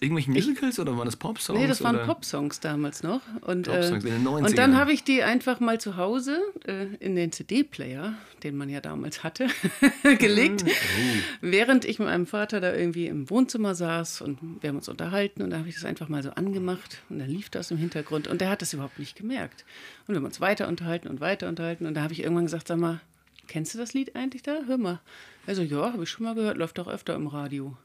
irgendwelchen 0.00 0.34
Musicals 0.34 0.74
ich, 0.74 0.80
oder 0.80 0.96
waren 0.96 1.06
das 1.06 1.16
Pop-Songs? 1.16 1.58
Nee, 1.58 1.66
das 1.66 1.82
waren 1.82 2.04
Pop-Songs 2.04 2.60
damals 2.60 3.02
noch. 3.02 3.20
Und, 3.42 3.68
äh, 3.68 3.88
in 3.88 4.00
den 4.00 4.26
90ern. 4.26 4.46
und 4.46 4.58
dann 4.58 4.76
habe 4.76 4.92
ich 4.92 5.04
die 5.04 5.22
einfach 5.22 5.60
mal 5.60 5.80
zu 5.80 5.96
Hause 5.96 6.40
äh, 6.66 6.86
in 7.00 7.16
den 7.16 7.32
CD-Player, 7.32 8.14
den 8.42 8.56
man 8.56 8.68
ja 8.68 8.80
damals 8.80 9.22
hatte, 9.22 9.46
gelegt, 10.18 10.64
oh. 10.66 10.70
während 11.40 11.84
ich 11.84 11.98
mit 11.98 12.08
meinem 12.08 12.26
Vater 12.26 12.60
da 12.60 12.74
irgendwie 12.74 13.06
im 13.06 13.30
Wohnzimmer 13.30 13.74
saß 13.74 14.20
und 14.22 14.38
wir 14.60 14.68
haben 14.68 14.76
uns 14.76 14.88
unterhalten 14.88 15.42
und 15.42 15.50
da 15.50 15.58
habe 15.58 15.68
ich 15.68 15.74
das 15.74 15.84
einfach 15.84 16.08
mal 16.08 16.22
so 16.22 16.30
angemacht 16.30 17.02
und 17.08 17.18
dann 17.18 17.28
lief 17.28 17.50
das 17.50 17.70
im 17.70 17.78
Hintergrund 17.78 18.26
und 18.26 18.40
der 18.40 18.50
hat 18.50 18.62
das 18.62 18.72
überhaupt 18.72 18.98
nicht 18.98 19.16
gemerkt. 19.16 19.64
Und 20.06 20.14
wir 20.14 20.16
haben 20.16 20.26
uns 20.26 20.40
weiter 20.40 20.68
unterhalten 20.68 21.08
und 21.08 21.20
weiter 21.20 21.48
unterhalten 21.48 21.86
und 21.86 21.94
da 21.94 22.02
habe 22.02 22.12
ich 22.12 22.22
irgendwann 22.22 22.46
gesagt, 22.46 22.68
sag 22.68 22.78
mal, 22.78 23.00
kennst 23.46 23.74
du 23.74 23.78
das 23.78 23.94
Lied 23.94 24.16
eigentlich 24.16 24.42
da? 24.42 24.60
Hör 24.66 24.78
mal. 24.78 25.00
Also 25.46 25.62
ja, 25.62 25.92
habe 25.92 26.02
ich 26.02 26.10
schon 26.10 26.24
mal 26.24 26.34
gehört, 26.34 26.56
läuft 26.56 26.78
auch 26.80 26.88
öfter 26.88 27.14
im 27.14 27.26
Radio. 27.26 27.76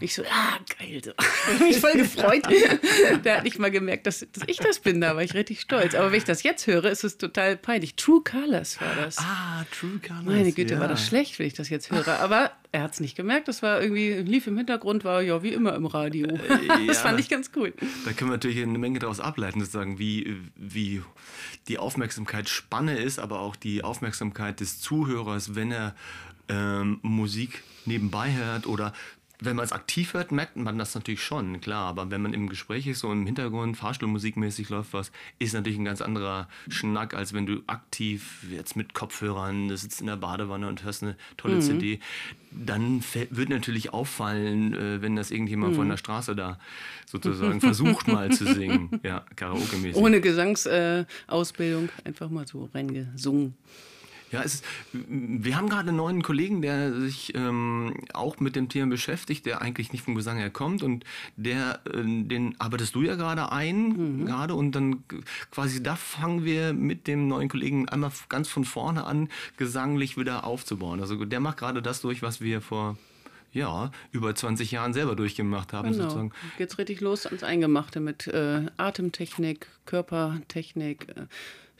Ich 0.00 0.14
so, 0.14 0.22
ah, 0.22 0.58
geil. 0.78 1.00
So. 1.04 1.12
Ich 1.54 1.60
mich 1.60 1.78
voll 1.78 1.92
gefreut. 1.92 2.42
Der 3.24 3.38
hat 3.38 3.44
nicht 3.44 3.58
mal 3.58 3.70
gemerkt, 3.70 4.06
dass, 4.06 4.20
dass, 4.32 4.44
ich 4.46 4.58
das 4.58 4.78
bin. 4.78 5.00
Da 5.00 5.16
war 5.16 5.22
ich 5.22 5.34
richtig 5.34 5.60
stolz. 5.60 5.94
Aber 5.94 6.10
wenn 6.10 6.18
ich 6.18 6.24
das 6.24 6.42
jetzt 6.42 6.66
höre, 6.66 6.84
ist 6.84 7.04
es 7.04 7.18
total 7.18 7.56
peinlich. 7.56 7.96
True 7.96 8.22
Colors 8.22 8.80
war 8.80 8.94
das. 8.96 9.18
Ah, 9.18 9.64
True 9.72 10.00
Colors. 10.06 10.24
Meine 10.24 10.52
Güte, 10.52 10.74
ja. 10.74 10.80
war 10.80 10.88
das 10.88 11.06
schlecht, 11.06 11.38
wenn 11.38 11.46
ich 11.46 11.54
das 11.54 11.68
jetzt 11.68 11.90
höre. 11.90 12.20
Aber 12.20 12.52
er 12.72 12.82
hat 12.82 12.92
es 12.92 13.00
nicht 13.00 13.16
gemerkt. 13.16 13.48
Das 13.48 13.62
war 13.62 13.80
irgendwie, 13.80 14.12
lief 14.14 14.46
im 14.46 14.56
Hintergrund, 14.56 15.04
war 15.04 15.22
ja 15.22 15.42
wie 15.42 15.52
immer 15.52 15.74
im 15.74 15.86
Radio. 15.86 16.28
Äh, 16.28 16.86
das 16.86 17.00
fand 17.00 17.18
ich 17.18 17.28
ganz 17.28 17.50
cool. 17.56 17.72
Da 18.04 18.12
können 18.12 18.30
wir 18.30 18.36
natürlich 18.36 18.62
eine 18.62 18.78
Menge 18.78 18.98
daraus 19.00 19.20
ableiten, 19.20 19.60
sozusagen, 19.60 19.98
wie, 19.98 20.36
wie 20.56 21.02
die 21.68 21.78
Aufmerksamkeitsspanne 21.78 22.98
ist, 22.98 23.18
aber 23.18 23.40
auch 23.40 23.56
die 23.56 23.82
Aufmerksamkeit 23.82 24.60
des 24.60 24.80
Zuhörers, 24.80 25.54
wenn 25.54 25.72
er 25.72 25.94
ähm, 26.48 26.98
Musik 27.02 27.62
nebenbei 27.86 28.32
hört 28.32 28.66
oder 28.66 28.92
wenn 29.40 29.56
man 29.56 29.64
es 29.64 29.72
aktiv 29.72 30.14
hört, 30.14 30.32
merkt 30.32 30.56
man 30.56 30.78
das 30.78 30.94
natürlich 30.94 31.22
schon, 31.22 31.60
klar. 31.60 31.86
Aber 31.88 32.10
wenn 32.10 32.22
man 32.22 32.34
im 32.34 32.48
Gespräch 32.48 32.86
ist, 32.86 33.00
so 33.00 33.10
im 33.10 33.26
Hintergrund, 33.26 33.76
Fahrstuhlmusikmäßig 33.76 34.68
läuft 34.68 34.92
was, 34.92 35.10
ist 35.38 35.54
natürlich 35.54 35.78
ein 35.78 35.84
ganz 35.84 36.02
anderer 36.02 36.48
Schnack, 36.68 37.14
als 37.14 37.32
wenn 37.32 37.46
du 37.46 37.62
aktiv 37.66 38.44
jetzt 38.50 38.76
mit 38.76 38.94
Kopfhörern 38.94 39.74
sitzt 39.76 40.00
in 40.00 40.06
der 40.06 40.16
Badewanne 40.16 40.68
und 40.68 40.84
hörst 40.84 41.02
eine 41.02 41.16
tolle 41.36 41.56
mhm. 41.56 41.60
CD. 41.62 42.00
Dann 42.50 43.02
wird 43.30 43.48
natürlich 43.48 43.92
auffallen, 43.92 44.74
äh, 44.74 45.02
wenn 45.02 45.16
das 45.16 45.30
irgendjemand 45.30 45.72
mhm. 45.72 45.76
von 45.76 45.88
der 45.88 45.96
Straße 45.96 46.36
da 46.36 46.58
sozusagen 47.06 47.60
versucht 47.60 48.08
mal 48.08 48.30
zu 48.30 48.44
singen. 48.44 49.00
Ja, 49.02 49.24
Karaoke-mäßig. 49.36 49.96
Ohne 49.96 50.20
Gesangsausbildung, 50.20 51.88
äh, 51.88 52.08
einfach 52.08 52.28
mal 52.28 52.46
so 52.46 52.68
reingesungen. 52.74 53.54
Ja, 54.30 54.42
es 54.42 54.54
ist, 54.54 54.64
wir 54.92 55.56
haben 55.56 55.68
gerade 55.68 55.88
einen 55.88 55.96
neuen 55.96 56.22
Kollegen, 56.22 56.62
der 56.62 56.92
sich 56.94 57.34
ähm, 57.34 57.94
auch 58.12 58.38
mit 58.38 58.56
dem 58.56 58.68
Thema 58.68 58.88
beschäftigt, 58.88 59.46
der 59.46 59.60
eigentlich 59.60 59.92
nicht 59.92 60.04
vom 60.04 60.14
Gesang 60.14 60.38
her 60.38 60.50
kommt 60.50 60.82
und 60.82 61.04
der, 61.36 61.80
äh, 61.86 62.02
den 62.02 62.54
arbeitest 62.60 62.94
du 62.94 63.02
ja 63.02 63.16
gerade 63.16 63.50
ein, 63.50 64.20
mhm. 64.20 64.26
gerade 64.26 64.54
und 64.54 64.72
dann 64.72 65.04
quasi 65.50 65.82
da 65.82 65.96
fangen 65.96 66.44
wir 66.44 66.72
mit 66.72 67.06
dem 67.06 67.28
neuen 67.28 67.48
Kollegen 67.48 67.88
einmal 67.88 68.12
ganz 68.28 68.48
von 68.48 68.64
vorne 68.64 69.04
an, 69.04 69.28
gesanglich 69.56 70.16
wieder 70.16 70.44
aufzubauen. 70.44 71.00
Also 71.00 71.24
der 71.24 71.40
macht 71.40 71.58
gerade 71.58 71.82
das 71.82 72.00
durch, 72.00 72.22
was 72.22 72.40
wir 72.40 72.60
vor 72.60 72.96
ja, 73.52 73.90
über 74.12 74.34
20 74.34 74.70
Jahren 74.70 74.92
selber 74.92 75.16
durchgemacht 75.16 75.72
haben. 75.72 75.90
Genau. 75.90 76.04
Sozusagen. 76.04 76.32
Geht's 76.58 76.78
richtig 76.78 77.00
los 77.00 77.26
ans 77.26 77.42
Eingemachte 77.42 78.00
mit 78.00 78.26
äh, 78.28 78.66
Atemtechnik, 78.76 79.66
Körpertechnik, 79.86 81.08
äh, 81.08 81.26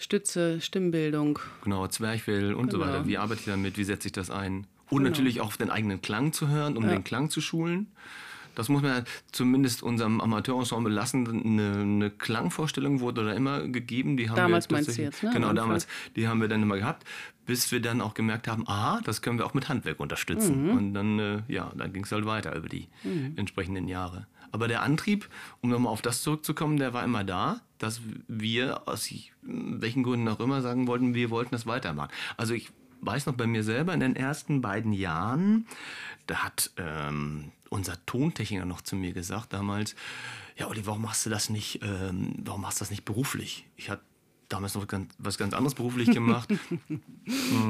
Stütze, 0.00 0.60
Stimmbildung. 0.62 1.38
Genau, 1.62 1.86
Zwerchfell 1.86 2.54
und 2.54 2.70
genau. 2.70 2.84
so 2.84 2.90
weiter. 2.90 3.06
Wie 3.06 3.18
arbeite 3.18 3.40
ich 3.40 3.46
damit? 3.46 3.76
Wie 3.76 3.84
setze 3.84 4.08
ich 4.08 4.12
das 4.12 4.30
ein? 4.30 4.66
Und 4.88 4.98
genau. 4.98 5.10
natürlich 5.10 5.40
auch 5.42 5.48
auf 5.48 5.56
den 5.58 5.70
eigenen 5.70 6.00
Klang 6.00 6.32
zu 6.32 6.48
hören, 6.48 6.76
um 6.76 6.84
ja. 6.84 6.90
den 6.90 7.04
Klang 7.04 7.28
zu 7.28 7.40
schulen. 7.40 7.88
Das 8.54 8.68
muss 8.68 8.82
man 8.82 9.04
zumindest 9.30 9.82
unserem 9.82 10.20
Amateurensemble 10.20 10.92
lassen. 10.92 11.28
Eine, 11.28 11.80
eine, 11.82 12.10
Klangvorstellung 12.10 13.00
wurde 13.00 13.24
da 13.24 13.32
immer 13.32 13.68
gegeben. 13.68 14.16
Die 14.16 14.28
haben 14.28 14.36
damals 14.36 14.68
wir 14.68 14.76
meinst 14.78 14.96
du 14.96 15.02
jetzt, 15.02 15.22
ne? 15.22 15.30
Genau, 15.32 15.52
damals. 15.52 15.86
Die 16.16 16.26
haben 16.26 16.40
wir 16.40 16.48
dann 16.48 16.62
immer 16.62 16.76
gehabt, 16.76 17.04
bis 17.46 17.70
wir 17.70 17.80
dann 17.80 18.00
auch 18.00 18.14
gemerkt 18.14 18.48
haben, 18.48 18.66
aha, 18.66 19.00
das 19.04 19.22
können 19.22 19.38
wir 19.38 19.46
auch 19.46 19.54
mit 19.54 19.68
Handwerk 19.68 20.00
unterstützen. 20.00 20.64
Mhm. 20.64 20.70
Und 20.70 20.94
dann, 20.94 21.18
äh, 21.18 21.42
ja, 21.48 21.70
dann 21.76 21.92
ging 21.92 22.04
es 22.04 22.12
halt 22.12 22.24
weiter 22.24 22.54
über 22.56 22.68
die 22.68 22.88
mhm. 23.04 23.34
entsprechenden 23.36 23.86
Jahre. 23.86 24.26
Aber 24.52 24.68
der 24.68 24.82
Antrieb, 24.82 25.28
um 25.60 25.70
nochmal 25.70 25.92
auf 25.92 26.02
das 26.02 26.22
zurückzukommen, 26.22 26.76
der 26.76 26.92
war 26.92 27.04
immer 27.04 27.24
da, 27.24 27.60
dass 27.78 28.00
wir 28.28 28.88
aus 28.88 29.08
welchen 29.42 30.02
Gründen 30.02 30.28
auch 30.28 30.40
immer 30.40 30.62
sagen 30.62 30.86
wollten, 30.86 31.14
wir 31.14 31.30
wollten 31.30 31.52
das 31.52 31.66
weitermachen. 31.66 32.10
Also 32.36 32.54
ich 32.54 32.70
weiß 33.00 33.26
noch 33.26 33.34
bei 33.34 33.46
mir 33.46 33.64
selber 33.64 33.94
in 33.94 34.00
den 34.00 34.16
ersten 34.16 34.60
beiden 34.60 34.92
Jahren, 34.92 35.66
da 36.26 36.44
hat 36.44 36.70
ähm, 36.76 37.52
unser 37.70 38.04
Tontechniker 38.06 38.64
noch 38.64 38.82
zu 38.82 38.96
mir 38.96 39.12
gesagt 39.12 39.52
damals, 39.52 39.94
ja 40.56 40.68
Olli, 40.68 40.86
warum 40.86 41.02
machst 41.02 41.24
du 41.24 41.30
das 41.30 41.48
nicht, 41.48 41.80
ähm, 41.82 42.34
warum 42.44 42.60
machst 42.60 42.80
du 42.80 42.82
das 42.82 42.90
nicht 42.90 43.04
beruflich? 43.04 43.66
Ich 43.76 43.88
hatte 43.88 44.02
damals 44.50 44.74
noch 44.74 44.86
was 45.18 45.38
ganz 45.38 45.54
anderes 45.54 45.74
beruflich 45.74 46.10
gemacht. 46.10 46.48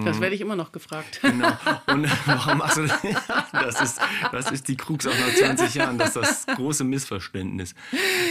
Das 0.05 0.21
werde 0.21 0.35
ich 0.35 0.41
immer 0.41 0.57
noch 0.57 0.73
gefragt. 0.73 1.21
Genau. 1.21 1.53
Und 1.87 2.09
warum 2.27 2.59
machst 2.59 2.79
du 2.79 2.87
das? 2.87 2.99
Das 3.53 3.81
ist, 3.81 4.01
das 4.33 4.51
ist 4.51 4.69
die 4.69 4.77
Krux 4.77 5.07
auch 5.07 5.13
nach 5.13 5.35
20 5.35 5.75
Jahren, 5.75 5.99
das 5.99 6.17
ist 6.17 6.47
das 6.47 6.57
große 6.57 6.85
Missverständnis. 6.85 7.75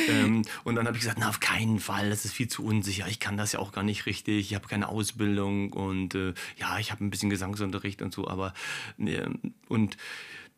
Ähm, 0.08 0.44
und 0.63 0.75
dann 0.75 0.88
habe 0.88 0.98
ich 0.98 1.03
gesagt, 1.03 1.20
na, 1.20 1.29
auf 1.29 1.39
keinen 1.39 1.79
Fall, 1.79 2.10
das 2.10 2.25
ist 2.25 2.34
viel 2.34 2.48
zu 2.48 2.63
unsicher. 2.63 3.08
Ich 3.08 3.20
kann 3.20 3.38
das 3.38 3.51
ja 3.51 3.60
auch 3.60 3.72
gar 3.72 3.84
nicht 3.84 4.06
richtig. 4.06 4.48
Ich 4.48 4.56
habe 4.56 4.68
keine 4.68 4.89
Ausbildung 4.89 5.72
und 5.72 6.15
äh, 6.15 6.34
ja, 6.58 6.79
ich 6.79 6.91
habe 6.91 7.06
ein 7.06 7.10
bisschen 7.10 7.29
Gesangsunterricht 7.29 8.01
und 8.01 8.13
so, 8.13 8.27
aber 8.27 8.53
äh, 8.98 9.27
und 9.68 9.98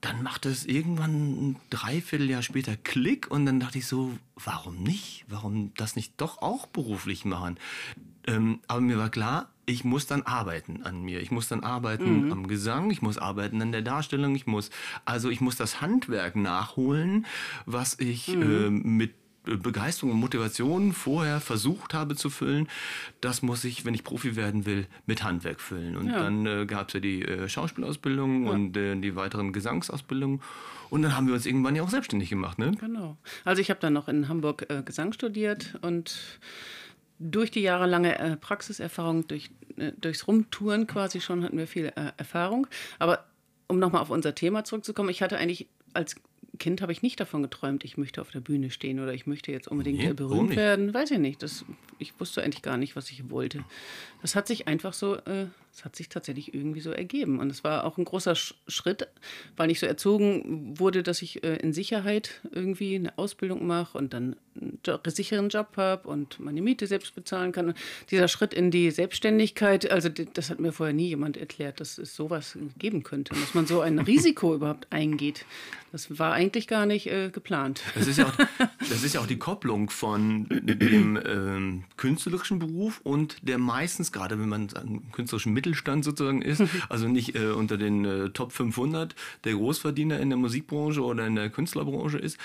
dann 0.02 0.24
machte 0.24 0.50
es 0.50 0.66
irgendwann 0.66 1.14
ein 1.52 1.56
Dreivierteljahr 1.70 2.42
später 2.42 2.76
Klick 2.76 3.30
und 3.30 3.46
dann 3.46 3.60
dachte 3.60 3.78
ich 3.78 3.86
so, 3.86 4.18
warum 4.36 4.82
nicht? 4.82 5.26
Warum 5.30 5.74
das 5.76 5.96
nicht 5.96 6.14
doch 6.18 6.42
auch 6.42 6.66
beruflich 6.66 7.24
machen? 7.24 7.58
Ähm, 8.28 8.60
aber 8.68 8.82
mir 8.82 8.98
war 8.98 9.10
klar, 9.10 9.50
ich 9.66 9.84
muss 9.84 10.08
dann 10.08 10.24
arbeiten 10.24 10.84
an 10.84 11.04
mir. 11.04 11.22
Ich 11.22 11.32
muss 11.32 11.48
dann 11.48 11.64
arbeiten 11.64 12.26
mhm. 12.26 12.32
am 12.32 12.48
Gesang, 12.48 12.90
ich 12.90 13.02
muss 13.02 13.18
arbeiten 13.18 13.62
an 13.62 13.72
der 13.72 13.84
Darstellung, 13.84 14.36
ich 14.36 14.48
muss, 14.48 14.72
also 15.06 15.30
ich 15.30 15.40
muss 15.40 15.56
das 15.56 15.82
Handwerk 15.82 16.36
nachholen, 16.36 17.26
was 17.66 17.98
ich 18.00 18.28
mhm. 18.28 18.42
äh, 18.42 18.70
mit 18.70 19.14
Begeisterung 19.44 20.12
und 20.12 20.20
Motivation 20.20 20.94
vorher 20.94 21.40
versucht 21.40 21.94
habe 21.94 22.16
zu 22.16 22.30
füllen, 22.30 22.68
das 23.22 23.42
muss 23.42 23.64
ich, 23.64 23.86
wenn 23.86 23.94
ich 23.94 24.04
Profi 24.04 24.36
werden 24.36 24.66
will, 24.66 24.86
mit 25.08 25.24
Handwerk 25.24 25.60
füllen. 25.60 25.98
Und 25.98 26.08
ja. 26.08 26.20
dann 26.20 26.46
äh, 26.46 26.66
gab 26.66 26.90
es 26.90 26.94
ja 26.94 27.00
die 27.00 27.24
äh, 27.24 27.50
Schauspielausbildung 27.50 28.46
ja. 28.46 28.52
und 28.52 28.78
äh, 28.78 28.96
die 28.96 29.16
weiteren 29.16 29.52
Gesangsausbildungen. 29.52 30.42
Und 30.90 31.02
dann 31.02 31.16
haben 31.16 31.28
wir 31.28 31.34
uns 31.34 31.46
irgendwann 31.46 31.76
ja 31.76 31.84
auch 31.84 31.90
selbstständig 31.90 32.30
gemacht. 32.30 32.60
Ne? 32.60 32.72
Genau. 32.80 33.18
Also 33.44 33.62
ich 33.62 33.70
habe 33.70 33.80
dann 33.80 33.94
noch 33.94 34.08
in 34.08 34.28
Hamburg 34.28 34.66
äh, 34.70 34.84
Gesang 34.84 35.14
studiert 35.14 35.80
und 35.82 36.40
durch 37.18 37.50
die 37.50 37.62
jahrelange 37.62 38.20
äh, 38.20 38.38
Praxiserfahrung, 38.38 39.28
durch, 39.28 39.52
äh, 39.78 39.92
durchs 40.00 40.28
Rumtouren 40.28 40.88
quasi 40.88 41.22
schon 41.22 41.44
hatten 41.44 41.58
wir 41.58 41.68
viel 41.68 41.94
Erfahrung. 42.18 42.68
Aber 43.00 43.26
um 43.68 43.80
nochmal 43.80 44.02
auf 44.02 44.10
unser 44.10 44.36
Thema 44.36 44.66
zurückzukommen, 44.66 45.10
ich 45.10 45.22
hatte 45.22 45.38
eigentlich 45.38 45.68
als 45.94 46.16
Kind 46.62 46.84
habe 46.84 46.92
ich 46.92 47.02
nicht 47.02 47.20
davon 47.20 47.42
geträumt, 47.42 47.84
ich 47.84 47.98
möchte 47.98 48.22
auf 48.22 48.30
der 48.30 48.40
Bühne 48.40 48.70
stehen 48.70 49.00
oder 49.00 49.16
ich 49.16 49.26
möchte 49.26 49.52
jetzt 49.52 49.68
unbedingt 49.68 49.98
nee, 49.98 50.14
berühmt 50.14 50.56
werden. 50.56 50.94
Weiß 50.94 51.10
ich 51.10 51.18
nicht. 51.18 51.42
Das, 51.42 51.66
ich 51.98 52.20
wusste 52.20 52.44
eigentlich 52.44 52.62
gar 52.62 52.78
nicht, 52.78 52.96
was 52.96 53.10
ich 53.10 53.32
wollte. 53.32 53.66
Das 54.22 54.36
hat 54.36 54.46
sich 54.46 54.68
einfach 54.68 54.94
so, 54.94 55.16
äh, 55.16 55.48
das 55.72 55.86
hat 55.86 55.96
sich 55.96 56.10
tatsächlich 56.10 56.54
irgendwie 56.54 56.82
so 56.82 56.92
ergeben. 56.92 57.40
Und 57.40 57.50
es 57.50 57.64
war 57.64 57.84
auch 57.86 57.98
ein 57.98 58.06
großer 58.06 58.36
Schritt, 58.36 59.08
weil 59.58 59.72
ich 59.72 59.80
so 59.80 59.88
erzogen 59.88 60.78
wurde, 60.78 61.02
dass 61.02 61.24
ich 61.24 61.44
äh, 61.44 61.56
in 61.56 61.74
Sicherheit 61.74 62.42
irgendwie 62.52 62.94
eine 62.94 63.18
Ausbildung 63.18 63.66
mache 63.66 63.98
und 63.98 64.14
dann 64.14 64.36
einen 64.56 64.80
Job, 64.86 65.02
sicheren 65.08 65.50
Job 65.50 65.70
habe 65.78 66.08
und 66.08 66.40
meine 66.40 66.62
Miete 66.62 66.86
selbst 66.86 67.16
bezahlen 67.16 67.54
kann. 67.54 67.70
Und 67.70 67.78
dieser 68.12 68.28
Schritt 68.28 68.54
in 68.54 68.70
die 68.70 68.92
Selbstständigkeit, 68.92 69.90
also 69.90 70.10
das 70.10 70.52
hat 70.52 70.60
mir 70.60 70.74
vorher 70.74 70.94
nie 70.94 71.08
jemand 71.08 71.38
erklärt, 71.38 71.80
dass 71.80 71.98
es 71.98 72.16
sowas 72.16 72.56
geben 72.78 73.02
könnte, 73.02 73.34
dass 73.34 73.56
man 73.56 73.66
so 73.66 73.82
ein 73.82 73.98
Risiko 73.98 74.54
überhaupt 74.56 74.86
eingeht. 74.92 75.46
Das 75.92 76.20
war 76.20 76.34
eigentlich 76.34 76.51
gar 76.68 76.86
nicht 76.86 77.08
äh, 77.08 77.30
geplant. 77.30 77.82
Das 77.96 78.08
ist, 78.08 78.18
ja 78.18 78.28
auch, 78.28 78.38
das 78.80 79.04
ist 79.04 79.14
ja 79.14 79.22
auch 79.22 79.28
die 79.28 79.38
Kopplung 79.38 79.90
von 79.90 80.48
dem 80.50 81.20
ähm, 81.26 81.84
künstlerischen 81.98 82.60
Beruf 82.60 83.02
und 83.04 83.38
der 83.48 83.58
meistens, 83.58 84.12
gerade 84.12 84.40
wenn 84.40 84.50
man 84.50 84.70
im 84.84 85.12
künstlerischen 85.12 85.54
Mittelstand 85.54 86.04
sozusagen 86.04 86.42
ist, 86.42 86.64
also 86.90 87.08
nicht 87.08 87.36
äh, 87.36 87.52
unter 87.52 87.78
den 87.78 88.06
äh, 88.06 88.30
Top 88.30 88.52
500 88.52 89.16
der 89.44 89.54
Großverdiener 89.54 90.20
in 90.20 90.30
der 90.30 90.38
Musikbranche 90.38 91.04
oder 91.04 91.26
in 91.28 91.36
der 91.36 91.50
Künstlerbranche 91.50 92.18
ist, 92.18 92.38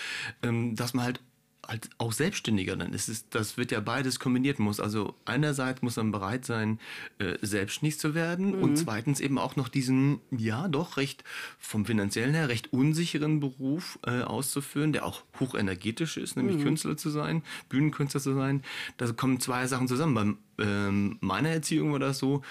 ähm, 0.43 0.77
dass 0.77 0.95
man 0.95 1.05
halt 1.05 1.21
halt 1.67 1.91
auch 1.99 2.13
Selbstständiger 2.13 2.77
dann. 2.77 2.93
Es 2.95 3.09
ist, 3.09 3.35
das 3.35 3.57
wird 3.57 3.73
ja 3.73 3.81
beides 3.81 4.19
kombiniert 4.19 4.59
muss. 4.59 4.81
Also 4.81 5.15
einerseits 5.25 5.83
muss 5.83 5.97
man 5.97 6.13
bereit 6.13 6.45
sein, 6.45 6.79
äh, 7.19 7.35
selbstständig 7.43 7.99
zu 7.99 8.15
werden 8.15 8.57
mhm. 8.57 8.63
und 8.63 8.77
zweitens 8.77 9.21
eben 9.21 9.39
auch 9.39 9.57
noch 9.57 9.69
diesen, 9.69 10.21
ja 10.31 10.69
doch 10.69 10.97
recht 10.97 11.25
vom 11.59 11.87
finanziellen 11.87 12.35
her 12.35 12.49
recht 12.49 12.73
unsicheren 12.73 13.41
Beruf 13.41 13.99
äh, 14.07 14.23
auszuführen, 14.23 14.93
der 14.93 15.05
auch 15.05 15.23
hochenergetisch 15.41 16.17
ist, 16.17 16.37
nämlich 16.37 16.59
mhm. 16.59 16.65
Künstler 16.65 16.97
zu 16.97 17.11
sein, 17.11 17.43
Bühnenkünstler 17.69 18.21
zu 18.21 18.35
sein. 18.35 18.63
Da 18.97 19.11
kommen 19.13 19.41
zwei 19.41 19.67
Sachen 19.67 19.89
zusammen. 19.89 20.15
Beim 20.15 20.39
ähm, 20.59 21.19
meiner 21.21 21.51
Erziehung 21.51 21.93
war 21.93 21.99
das 21.99 22.19
so, 22.19 22.43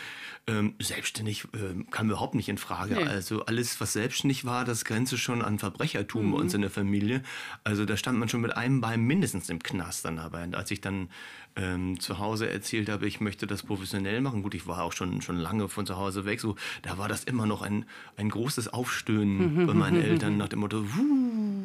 ähm, 0.48 0.76
selbstständig 0.80 1.48
ähm, 1.54 1.90
kam 1.90 2.08
überhaupt 2.08 2.36
nicht 2.36 2.50
in 2.50 2.58
Frage. 2.58 2.96
Nee. 2.96 3.04
Also 3.04 3.46
alles, 3.46 3.80
was 3.82 3.94
selbstständig 3.94 4.46
war, 4.46 4.64
das 4.64 4.86
grenzte 4.86 5.18
schon 5.18 5.42
an 5.42 5.58
Verbrechertum 5.60 6.28
mhm. 6.28 6.32
bei 6.32 6.38
uns 6.38 6.54
in 6.54 6.62
der 6.62 6.70
Familie. 6.70 7.24
Also 7.64 7.86
da 7.86 7.98
stand 7.98 8.20
man 8.20 8.30
schon 8.30 8.42
mit 8.42 8.56
einem 8.56 8.82
Bein 8.82 9.02
mindestens 9.02 9.50
im 9.50 9.62
Knast 9.62 10.06
dann 10.06 10.18
dabei. 10.18 10.44
Und 10.44 10.56
als 10.56 10.70
ich 10.72 10.82
dann 10.82 11.10
ähm, 11.56 12.00
zu 12.00 12.20
Hause 12.20 12.50
erzählt 12.50 12.90
habe, 12.90 13.08
ich 13.08 13.22
möchte 13.22 13.48
das 13.48 13.64
professionell 13.64 14.22
machen. 14.22 14.44
Gut, 14.44 14.54
ich 14.56 14.68
war 14.68 14.84
auch 14.84 14.94
schon, 14.94 15.22
schon 15.22 15.38
lange 15.38 15.70
von 15.70 15.86
zu 15.86 15.96
Hause 15.96 16.26
weg. 16.26 16.42
So, 16.42 16.56
da 16.82 16.98
war 16.98 17.08
das 17.08 17.24
immer 17.24 17.46
noch 17.46 17.62
ein, 17.62 17.86
ein 18.18 18.30
großes 18.30 18.74
Aufstöhnen 18.74 19.66
bei 19.66 19.74
meinen 19.74 20.02
Eltern 20.02 20.38
nach 20.38 20.50
dem 20.50 20.60
Motto, 20.60 20.84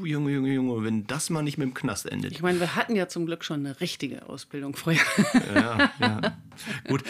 Junge, 0.04 0.32
Junge, 0.32 0.52
Junge, 0.52 0.85
wenn 0.85 1.06
das 1.06 1.30
mal 1.30 1.42
nicht 1.42 1.59
mit 1.59 1.68
dem 1.68 1.75
Knast 1.75 2.06
endet. 2.06 2.32
Ich 2.32 2.42
meine, 2.42 2.61
wir 2.61 2.76
hatten 2.76 2.97
ja 2.97 3.09
zum 3.09 3.26
Glück 3.26 3.44
schon 3.44 3.61
eine 3.61 3.80
richtige 3.80 4.28
Ausbildung 4.28 4.75
früher. 4.76 4.97
Ja, 5.54 5.90
ja. 5.99 6.20
Gut, 6.88 7.02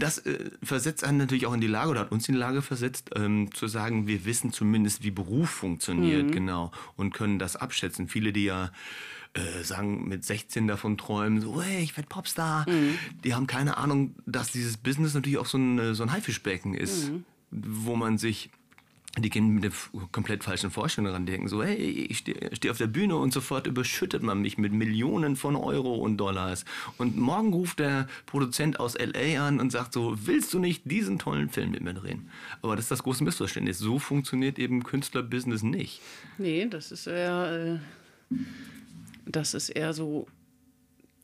das 0.00 0.18
äh, 0.18 0.50
versetzt 0.62 1.04
einen 1.04 1.18
natürlich 1.18 1.46
auch 1.46 1.54
in 1.54 1.60
die 1.60 1.66
Lage 1.66 1.90
oder 1.90 2.00
hat 2.00 2.12
uns 2.12 2.28
in 2.28 2.34
die 2.34 2.40
Lage 2.40 2.62
versetzt, 2.62 3.10
ähm, 3.14 3.50
zu 3.52 3.66
sagen, 3.66 4.06
wir 4.06 4.24
wissen 4.24 4.52
zumindest, 4.52 5.02
wie 5.02 5.10
Beruf 5.10 5.50
funktioniert, 5.50 6.26
mhm. 6.26 6.32
genau, 6.32 6.72
und 6.96 7.12
können 7.14 7.38
das 7.38 7.56
abschätzen. 7.56 8.08
Viele, 8.08 8.32
die 8.32 8.44
ja 8.44 8.70
äh, 9.34 9.62
sagen, 9.62 10.08
mit 10.08 10.24
16 10.24 10.66
davon 10.66 10.96
träumen, 10.96 11.40
so, 11.40 11.60
hey, 11.62 11.82
ich 11.82 11.96
werde 11.96 12.08
Popstar. 12.08 12.68
Mhm. 12.68 12.98
Die 13.24 13.34
haben 13.34 13.46
keine 13.46 13.76
Ahnung, 13.76 14.14
dass 14.26 14.52
dieses 14.52 14.76
Business 14.76 15.14
natürlich 15.14 15.38
auch 15.38 15.46
so 15.46 15.58
ein, 15.58 15.78
äh, 15.78 15.94
so 15.94 16.02
ein 16.04 16.12
Haifischbecken 16.12 16.74
ist, 16.74 17.10
mhm. 17.10 17.24
wo 17.50 17.96
man 17.96 18.18
sich 18.18 18.50
die 19.16 19.30
gehen 19.30 19.54
mit 19.54 19.64
der 19.64 19.72
komplett 20.10 20.42
falschen 20.42 20.70
Vorstellung 20.70 21.12
ran 21.12 21.26
denken, 21.26 21.48
so, 21.48 21.62
hey, 21.62 21.76
ich 21.76 22.18
stehe 22.18 22.50
steh 22.52 22.70
auf 22.70 22.78
der 22.78 22.88
Bühne 22.88 23.16
und 23.16 23.32
sofort 23.32 23.66
überschüttet 23.66 24.22
man 24.22 24.40
mich 24.40 24.58
mit 24.58 24.72
Millionen 24.72 25.36
von 25.36 25.54
Euro 25.54 25.94
und 25.94 26.16
Dollars. 26.16 26.64
Und 26.98 27.16
morgen 27.16 27.52
ruft 27.52 27.78
der 27.78 28.08
Produzent 28.26 28.80
aus 28.80 28.96
LA 28.98 29.46
an 29.46 29.60
und 29.60 29.70
sagt 29.70 29.92
so, 29.92 30.16
willst 30.24 30.52
du 30.52 30.58
nicht 30.58 30.90
diesen 30.90 31.18
tollen 31.18 31.48
Film 31.48 31.70
mit 31.70 31.82
mir 31.82 31.94
drehen? 31.94 32.28
Aber 32.60 32.74
das 32.74 32.86
ist 32.86 32.90
das 32.90 33.02
große 33.04 33.22
Missverständnis. 33.22 33.78
So 33.78 33.98
funktioniert 33.98 34.58
eben 34.58 34.82
Künstlerbusiness 34.82 35.62
nicht. 35.62 36.00
Nee, 36.38 36.66
das 36.68 36.90
ist 36.90 37.06
eher, 37.06 37.80
äh, 38.32 38.36
das 39.26 39.54
ist 39.54 39.70
eher 39.70 39.92
so 39.92 40.26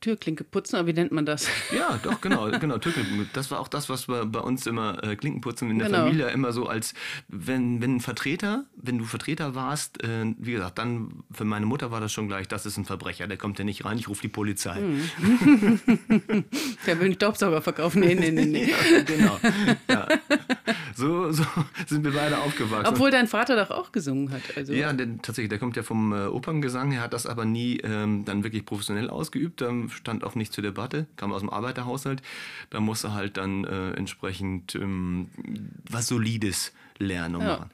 Türklinke 0.01 0.43
putzen, 0.43 0.77
aber 0.77 0.87
wie 0.87 0.93
nennt 0.93 1.11
man 1.11 1.25
das? 1.25 1.47
Ja, 1.71 1.99
doch, 2.03 2.19
genau, 2.19 2.49
genau, 2.51 2.77
Türklinke. 2.79 3.27
Das 3.33 3.49
war 3.51 3.59
auch 3.59 3.67
das, 3.67 3.87
was 3.87 4.07
wir 4.09 4.25
bei 4.25 4.39
uns 4.39 4.67
immer 4.67 5.01
äh, 5.03 5.15
Klinkenputzen 5.15 5.69
in 5.69 5.79
der 5.79 5.87
genau. 5.87 5.99
Familie 6.03 6.29
immer 6.29 6.51
so 6.51 6.67
als, 6.67 6.93
wenn, 7.27 7.81
wenn 7.81 7.97
ein 7.97 7.99
Vertreter, 8.01 8.65
wenn 8.75 8.97
du 8.97 9.05
Vertreter 9.05 9.55
warst, 9.55 10.03
äh, 10.03 10.25
wie 10.37 10.53
gesagt, 10.53 10.79
dann 10.79 11.23
für 11.31 11.45
meine 11.45 11.65
Mutter 11.65 11.91
war 11.91 12.01
das 12.01 12.11
schon 12.11 12.27
gleich, 12.27 12.47
das 12.47 12.65
ist 12.65 12.77
ein 12.77 12.85
Verbrecher, 12.85 13.27
der 13.27 13.37
kommt 13.37 13.59
ja 13.59 13.63
nicht 13.63 13.85
rein, 13.85 13.97
ich 13.97 14.09
rufe 14.09 14.21
die 14.21 14.27
Polizei. 14.27 14.75
Hm. 14.75 15.79
der 16.85 16.99
will 16.99 17.05
einen 17.05 17.15
Staubsauger 17.15 17.61
verkaufen. 17.61 18.01
Nee, 18.01 18.15
nee, 18.15 18.31
nee, 18.31 18.45
nee. 18.45 18.71
ja, 18.91 19.03
genau. 19.03 19.39
Ja. 19.87 20.07
So, 20.95 21.31
so 21.31 21.43
sind 21.87 22.03
wir 22.03 22.11
beide 22.11 22.37
aufgewachsen. 22.39 22.87
Obwohl 22.87 23.11
dein 23.11 23.27
Vater 23.27 23.55
doch 23.55 23.71
auch 23.71 23.91
gesungen 23.91 24.31
hat. 24.31 24.41
Also. 24.55 24.73
Ja, 24.73 24.91
denn 24.93 25.21
tatsächlich, 25.21 25.49
der 25.49 25.59
kommt 25.59 25.75
ja 25.77 25.83
vom 25.83 26.13
äh, 26.13 26.25
Operngesang, 26.25 26.91
er 26.91 27.01
hat 27.01 27.13
das 27.13 27.25
aber 27.25 27.45
nie 27.45 27.77
ähm, 27.77 28.25
dann 28.25 28.43
wirklich 28.43 28.65
professionell 28.65 29.09
ausgeübt. 29.09 29.61
Ähm, 29.61 29.89
stand 29.89 30.23
auch 30.23 30.35
nicht 30.35 30.53
zur 30.53 30.63
Debatte, 30.63 31.07
kam 31.15 31.31
aus 31.31 31.41
dem 31.41 31.49
Arbeiterhaushalt. 31.49 32.21
Da 32.69 32.79
musste 32.79 33.13
halt 33.13 33.37
dann 33.37 33.63
äh, 33.63 33.91
entsprechend 33.91 34.75
ähm, 34.75 35.29
was 35.89 36.07
Solides 36.07 36.73
lernen 36.99 37.37
und 37.37 37.43
ja. 37.43 37.67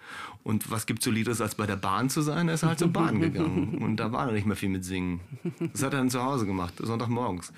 Und 0.48 0.72
was 0.72 0.86
gibt 0.86 1.04
Solides, 1.04 1.42
als 1.42 1.56
bei 1.56 1.66
der 1.66 1.76
Bahn 1.76 2.10
zu 2.10 2.22
sein? 2.22 2.48
Er 2.48 2.54
ist 2.54 2.64
halt 2.64 2.80
zur 2.80 2.88
Bahn 2.88 3.20
gegangen. 3.20 3.78
Und 3.84 3.98
da 3.98 4.14
war 4.14 4.28
er 4.28 4.32
nicht 4.32 4.46
mehr 4.46 4.56
viel 4.56 4.70
mit 4.70 4.86
Singen. 4.86 5.20
Das 5.60 5.84
hat 5.84 5.92
er 5.92 6.00
dann 6.00 6.10
zu 6.10 6.24
Hause 6.24 6.46
gemacht, 6.46 6.76
Sonntagmorgens 6.78 7.52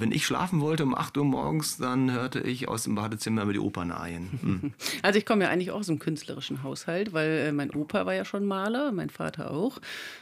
wenn 0.00 0.12
ich 0.12 0.26
schlafen 0.26 0.60
wollte 0.60 0.84
um 0.84 0.94
8 0.94 1.16
Uhr 1.16 1.24
morgens, 1.24 1.76
dann 1.76 2.10
hörte 2.10 2.40
ich 2.40 2.68
aus 2.68 2.84
dem 2.84 2.94
Badezimmer 2.94 3.42
über 3.42 3.52
die 3.52 3.58
Opernarien. 3.58 4.30
Hm. 4.42 4.72
Also 5.02 5.18
ich 5.18 5.26
komme 5.26 5.44
ja 5.44 5.50
eigentlich 5.50 5.70
aus 5.70 5.88
einem 5.88 5.98
künstlerischen 5.98 6.62
Haushalt, 6.62 7.12
weil 7.12 7.30
äh, 7.30 7.52
mein 7.52 7.70
Opa 7.70 8.04
war 8.04 8.14
ja 8.14 8.24
schon 8.24 8.44
Maler, 8.44 8.92
mein 8.92 9.10
Vater 9.10 9.50
auch. 9.50 9.80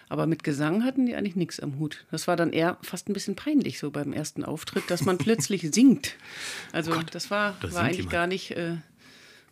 Aber 0.09 0.27
mit 0.27 0.45
Gesang 0.45 0.85
hatten 0.85 1.07
die 1.07 1.15
eigentlich 1.15 1.37
nichts 1.37 1.61
am 1.61 1.79
Hut. 1.79 2.05
Das 2.11 2.29
war 2.29 2.37
dann 2.37 2.53
eher 2.53 2.77
fast 2.83 3.09
ein 3.09 3.13
bisschen 3.13 3.37
peinlich 3.37 3.79
so 3.79 3.91
beim 3.91 4.13
ersten 4.13 4.45
Auftritt, 4.45 4.91
dass 4.91 5.05
man 5.05 5.19
plötzlich 5.19 5.71
singt. 5.73 6.17
Also 6.73 6.93
oh 6.93 6.97
Gott, 6.97 7.15
das 7.15 7.31
war, 7.31 7.57
das 7.61 7.75
war 7.75 7.83
eigentlich 7.83 7.99
jemand. 7.99 8.13
gar 8.13 8.27
nicht, 8.27 8.51
äh, 8.53 8.77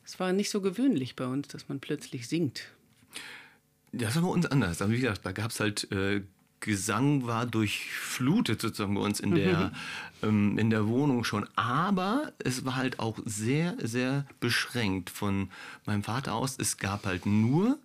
das 0.02 0.20
war 0.20 0.32
nicht 0.32 0.50
so 0.50 0.60
gewöhnlich 0.60 1.16
bei 1.16 1.26
uns, 1.26 1.48
dass 1.48 1.68
man 1.68 1.80
plötzlich 1.80 2.28
singt. 2.28 2.62
Das 3.92 4.16
war 4.16 4.22
bei 4.22 4.28
uns 4.28 4.46
anders. 4.46 4.82
Aber 4.82 4.92
wie 4.92 5.00
gesagt, 5.00 5.24
da 5.24 5.32
gab 5.32 5.50
es 5.50 5.60
halt 5.60 5.90
äh, 5.92 6.22
Gesang 6.64 7.26
war 7.26 7.44
durchflutet 7.44 8.62
sozusagen 8.62 8.94
bei 8.94 9.02
uns 9.02 9.20
in 9.20 9.34
der, 9.34 9.70
mhm. 10.22 10.28
ähm, 10.28 10.58
in 10.58 10.70
der 10.70 10.88
Wohnung 10.88 11.22
schon. 11.22 11.46
Aber 11.56 12.32
es 12.38 12.64
war 12.64 12.76
halt 12.76 13.00
auch 13.00 13.18
sehr, 13.26 13.76
sehr 13.82 14.24
beschränkt 14.40 15.10
von 15.10 15.50
meinem 15.84 16.02
Vater 16.02 16.32
aus. 16.32 16.56
Es 16.58 16.78
gab 16.78 17.04
halt 17.04 17.26
nur 17.26 17.78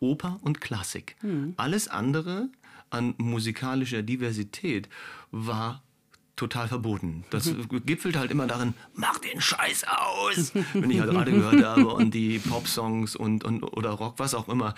Oper 0.00 0.38
und 0.42 0.60
Klassik. 0.60 1.16
Mhm. 1.22 1.54
Alles 1.56 1.88
andere 1.88 2.50
an 2.90 3.14
musikalischer 3.16 4.02
Diversität 4.02 4.90
war 5.30 5.82
total 6.36 6.68
verboten. 6.68 7.24
Das 7.30 7.46
mhm. 7.46 7.86
gipfelt 7.86 8.18
halt 8.18 8.30
immer 8.30 8.46
darin, 8.46 8.74
mach 8.94 9.18
den 9.18 9.40
Scheiß 9.40 9.84
aus, 9.88 10.52
wenn 10.74 10.90
ich 10.90 11.00
halt 11.00 11.10
gerade 11.10 11.32
gehört 11.32 11.64
habe 11.64 11.88
und 11.88 12.12
die 12.12 12.38
Popsongs 12.38 13.16
und, 13.16 13.44
und 13.44 13.62
oder 13.62 13.90
Rock, 13.90 14.18
was 14.18 14.34
auch 14.34 14.48
immer. 14.50 14.74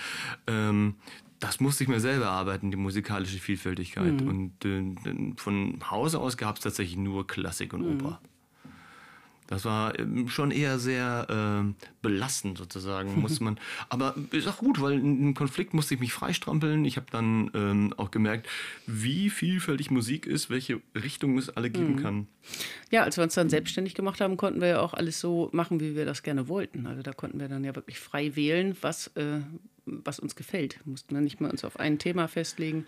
Ähm, 0.46 0.94
das 1.42 1.58
musste 1.58 1.82
ich 1.82 1.88
mir 1.88 1.98
selber 1.98 2.28
arbeiten, 2.28 2.70
die 2.70 2.76
musikalische 2.76 3.38
Vielfältigkeit. 3.38 4.20
Mhm. 4.20 4.28
Und 4.28 4.64
äh, 4.64 5.34
von 5.36 5.78
Hause 5.90 6.20
aus 6.20 6.36
gab 6.36 6.56
es 6.56 6.62
tatsächlich 6.62 6.96
nur 6.96 7.26
Klassik 7.26 7.74
und 7.74 7.82
mhm. 7.82 7.94
Oper. 7.96 8.20
Das 9.48 9.64
war 9.64 9.98
ähm, 9.98 10.28
schon 10.28 10.52
eher 10.52 10.78
sehr 10.78 11.26
äh, 11.28 11.84
belastend 12.00 12.58
sozusagen, 12.58 13.20
muss 13.20 13.40
man. 13.40 13.58
Aber 13.88 14.14
ist 14.30 14.46
auch 14.46 14.58
gut, 14.58 14.80
weil 14.80 14.92
im 14.92 15.34
Konflikt 15.34 15.74
musste 15.74 15.94
ich 15.94 16.00
mich 16.00 16.12
freistrampeln. 16.12 16.84
Ich 16.84 16.96
habe 16.96 17.06
dann 17.10 17.50
ähm, 17.54 17.92
auch 17.96 18.12
gemerkt, 18.12 18.48
wie 18.86 19.28
vielfältig 19.28 19.90
Musik 19.90 20.26
ist, 20.26 20.48
welche 20.48 20.80
Richtung 20.94 21.36
es 21.38 21.50
alle 21.50 21.70
geben 21.70 21.96
mhm. 21.96 22.02
kann. 22.02 22.26
Ja, 22.92 23.02
als 23.02 23.16
wir 23.16 23.24
uns 23.24 23.34
dann 23.34 23.50
selbstständig 23.50 23.94
gemacht 23.94 24.20
haben, 24.20 24.36
konnten 24.36 24.60
wir 24.60 24.68
ja 24.68 24.80
auch 24.80 24.94
alles 24.94 25.18
so 25.18 25.50
machen, 25.52 25.80
wie 25.80 25.96
wir 25.96 26.06
das 26.06 26.22
gerne 26.22 26.46
wollten. 26.46 26.86
Also 26.86 27.02
da 27.02 27.12
konnten 27.12 27.40
wir 27.40 27.48
dann 27.48 27.64
ja 27.64 27.74
wirklich 27.74 27.98
frei 27.98 28.36
wählen, 28.36 28.76
was, 28.80 29.08
äh, 29.16 29.40
was 29.86 30.20
uns 30.20 30.36
gefällt. 30.36 30.78
Wir 30.84 30.90
mussten 30.90 31.14
dann 31.14 31.24
nicht 31.24 31.40
mehr 31.40 31.50
uns 31.50 31.64
auf 31.64 31.78
ein 31.78 31.98
Thema 31.98 32.28
festlegen. 32.28 32.86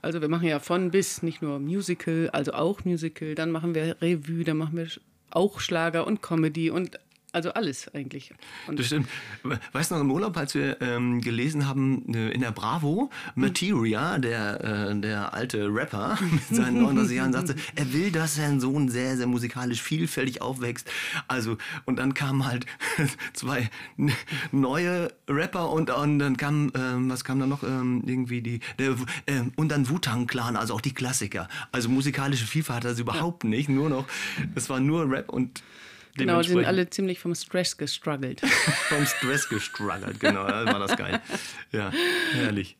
Also 0.00 0.20
wir 0.20 0.28
machen 0.28 0.48
ja 0.48 0.58
von 0.58 0.90
bis, 0.90 1.22
nicht 1.22 1.42
nur 1.42 1.58
Musical, 1.58 2.30
also 2.32 2.52
auch 2.52 2.84
Musical, 2.84 3.34
dann 3.34 3.50
machen 3.50 3.74
wir 3.74 4.00
Revue, 4.00 4.44
dann 4.44 4.56
machen 4.56 4.76
wir 4.76 4.88
auch 5.30 5.60
Schlager 5.60 6.06
und 6.06 6.22
Comedy 6.22 6.70
und 6.70 6.98
also 7.32 7.52
alles 7.54 7.92
eigentlich. 7.94 8.32
Und 8.66 8.78
das 8.78 8.86
stimmt. 8.86 9.08
Weißt 9.72 9.90
du 9.90 9.94
noch 9.94 10.02
im 10.02 10.10
Urlaub, 10.10 10.36
als 10.36 10.54
wir 10.54 10.80
ähm, 10.82 11.22
gelesen 11.22 11.66
haben 11.66 12.14
äh, 12.14 12.30
in 12.30 12.42
der 12.42 12.52
Bravo, 12.52 13.10
Materia, 13.34 14.18
der, 14.18 14.90
äh, 14.90 15.00
der 15.00 15.32
alte 15.32 15.66
Rapper 15.68 16.18
mit 16.30 16.46
seinen 16.48 16.82
39 16.82 17.16
Jahren, 17.16 17.32
sagte, 17.32 17.56
er 17.74 17.92
will, 17.94 18.10
dass 18.12 18.36
sein 18.36 18.60
Sohn 18.60 18.90
sehr, 18.90 19.16
sehr 19.16 19.26
musikalisch 19.26 19.80
vielfältig 19.80 20.42
aufwächst. 20.42 20.90
Also, 21.26 21.56
und 21.86 21.96
dann 21.96 22.12
kamen 22.12 22.44
halt 22.44 22.66
zwei 23.32 23.70
neue 24.50 25.08
Rapper 25.26 25.70
und, 25.70 25.90
und 25.90 26.18
dann 26.18 26.36
kam, 26.36 26.70
ähm, 26.74 27.08
was 27.08 27.24
kam 27.24 27.40
da 27.40 27.46
noch? 27.46 27.62
Ähm, 27.62 28.02
irgendwie 28.06 28.42
die, 28.42 28.60
der, 28.78 28.90
äh, 29.24 29.42
und 29.56 29.70
dann 29.70 29.88
Wu-Tang-Clan, 29.88 30.56
also 30.56 30.74
auch 30.74 30.82
die 30.82 30.92
Klassiker. 30.92 31.48
Also 31.72 31.88
musikalische 31.88 32.46
Vielfalt 32.46 32.84
hat 32.84 32.92
er 32.92 32.98
überhaupt 32.98 33.44
ja. 33.44 33.50
nicht, 33.50 33.70
nur 33.70 33.88
noch, 33.88 34.06
es 34.54 34.68
war 34.68 34.80
nur 34.80 35.10
Rap 35.10 35.30
und 35.30 35.62
Genau, 36.16 36.42
die 36.42 36.48
sind 36.48 36.64
alle 36.64 36.90
ziemlich 36.90 37.18
vom 37.18 37.34
Stress 37.34 37.76
gestruggelt. 37.76 38.40
vom 38.88 39.06
Stress 39.06 39.48
gestruggelt, 39.48 40.20
genau, 40.20 40.44
war 40.44 40.78
das 40.78 40.96
geil. 40.96 41.20
Ja, 41.72 41.90
herrlich. 42.32 42.76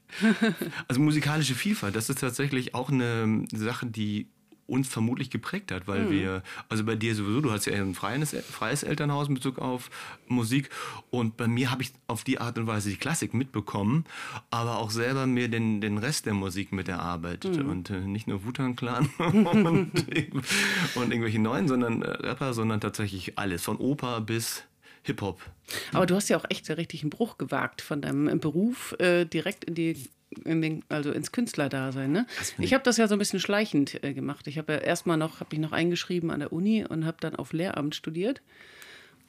Also 0.88 1.00
musikalische 1.00 1.54
Vielfalt, 1.54 1.96
das 1.96 2.10
ist 2.10 2.20
tatsächlich 2.20 2.74
auch 2.74 2.90
eine 2.90 3.46
Sache, 3.52 3.86
die 3.86 4.28
uns 4.66 4.88
vermutlich 4.88 5.30
geprägt 5.30 5.72
hat, 5.72 5.86
weil 5.86 6.04
mhm. 6.04 6.10
wir, 6.10 6.42
also 6.68 6.84
bei 6.84 6.94
dir 6.94 7.14
sowieso, 7.14 7.40
du 7.40 7.50
hast 7.50 7.66
ja 7.66 7.74
ein 7.74 7.94
freies, 7.94 8.34
freies 8.50 8.82
Elternhaus 8.82 9.28
in 9.28 9.34
Bezug 9.34 9.58
auf 9.58 9.90
Musik 10.28 10.70
und 11.10 11.36
bei 11.36 11.46
mir 11.46 11.70
habe 11.70 11.82
ich 11.82 11.92
auf 12.06 12.24
die 12.24 12.40
Art 12.40 12.58
und 12.58 12.66
Weise 12.66 12.90
die 12.90 12.96
Klassik 12.96 13.34
mitbekommen, 13.34 14.04
aber 14.50 14.78
auch 14.78 14.90
selber 14.90 15.26
mir 15.26 15.48
den, 15.48 15.80
den 15.80 15.98
Rest 15.98 16.26
der 16.26 16.34
Musik 16.34 16.72
mit 16.72 16.88
erarbeitet 16.88 17.62
mhm. 17.62 17.70
und 17.70 17.90
äh, 17.90 18.00
nicht 18.00 18.28
nur 18.28 18.44
Wutan 18.44 18.76
Clan 18.76 19.10
und, 19.18 19.44
und, 20.94 21.10
irgendwelche 21.10 21.38
neuen, 21.38 21.68
sondern 21.68 22.02
äh, 22.02 22.10
Rapper, 22.10 22.54
sondern 22.54 22.80
tatsächlich 22.80 23.38
alles, 23.38 23.62
von 23.62 23.76
Oper 23.76 24.20
bis 24.20 24.64
Hip-Hop. 25.02 25.40
Aber 25.92 26.06
du 26.06 26.14
hast 26.14 26.28
ja 26.28 26.36
auch 26.36 26.44
echt 26.48 26.68
einen 26.68 26.76
richtigen 26.76 27.10
Bruch 27.10 27.38
gewagt 27.38 27.82
von 27.82 28.00
deinem 28.02 28.38
Beruf 28.40 28.94
äh, 28.98 29.24
direkt 29.24 29.64
in 29.64 29.74
die 29.74 29.96
in 30.44 30.62
den, 30.62 30.82
also 30.88 31.12
ins 31.12 31.32
Künstlerdasein. 31.32 32.10
Ne? 32.10 32.26
Ich 32.58 32.72
habe 32.72 32.82
das 32.82 32.96
ja 32.96 33.06
so 33.06 33.14
ein 33.14 33.18
bisschen 33.18 33.40
schleichend 33.40 34.02
äh, 34.02 34.14
gemacht. 34.14 34.46
Ich 34.46 34.58
habe 34.58 34.72
ja 34.72 34.78
erstmal 34.78 35.18
noch, 35.18 35.40
habe 35.40 35.54
mich 35.54 35.60
noch 35.60 35.72
eingeschrieben 35.72 36.30
an 36.30 36.40
der 36.40 36.52
Uni 36.52 36.86
und 36.86 37.04
habe 37.04 37.18
dann 37.20 37.36
auf 37.36 37.52
Lehramt 37.52 37.94
studiert. 37.94 38.40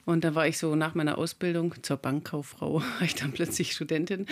Und 0.06 0.24
dann 0.24 0.34
war 0.34 0.46
ich 0.46 0.58
so 0.58 0.74
nach 0.76 0.94
meiner 0.94 1.18
Ausbildung 1.18 1.74
zur 1.82 1.96
Bankkauffrau, 1.96 2.80
war 2.80 3.02
ich 3.02 3.14
dann 3.14 3.32
plötzlich 3.32 3.72
Studentin. 3.72 4.26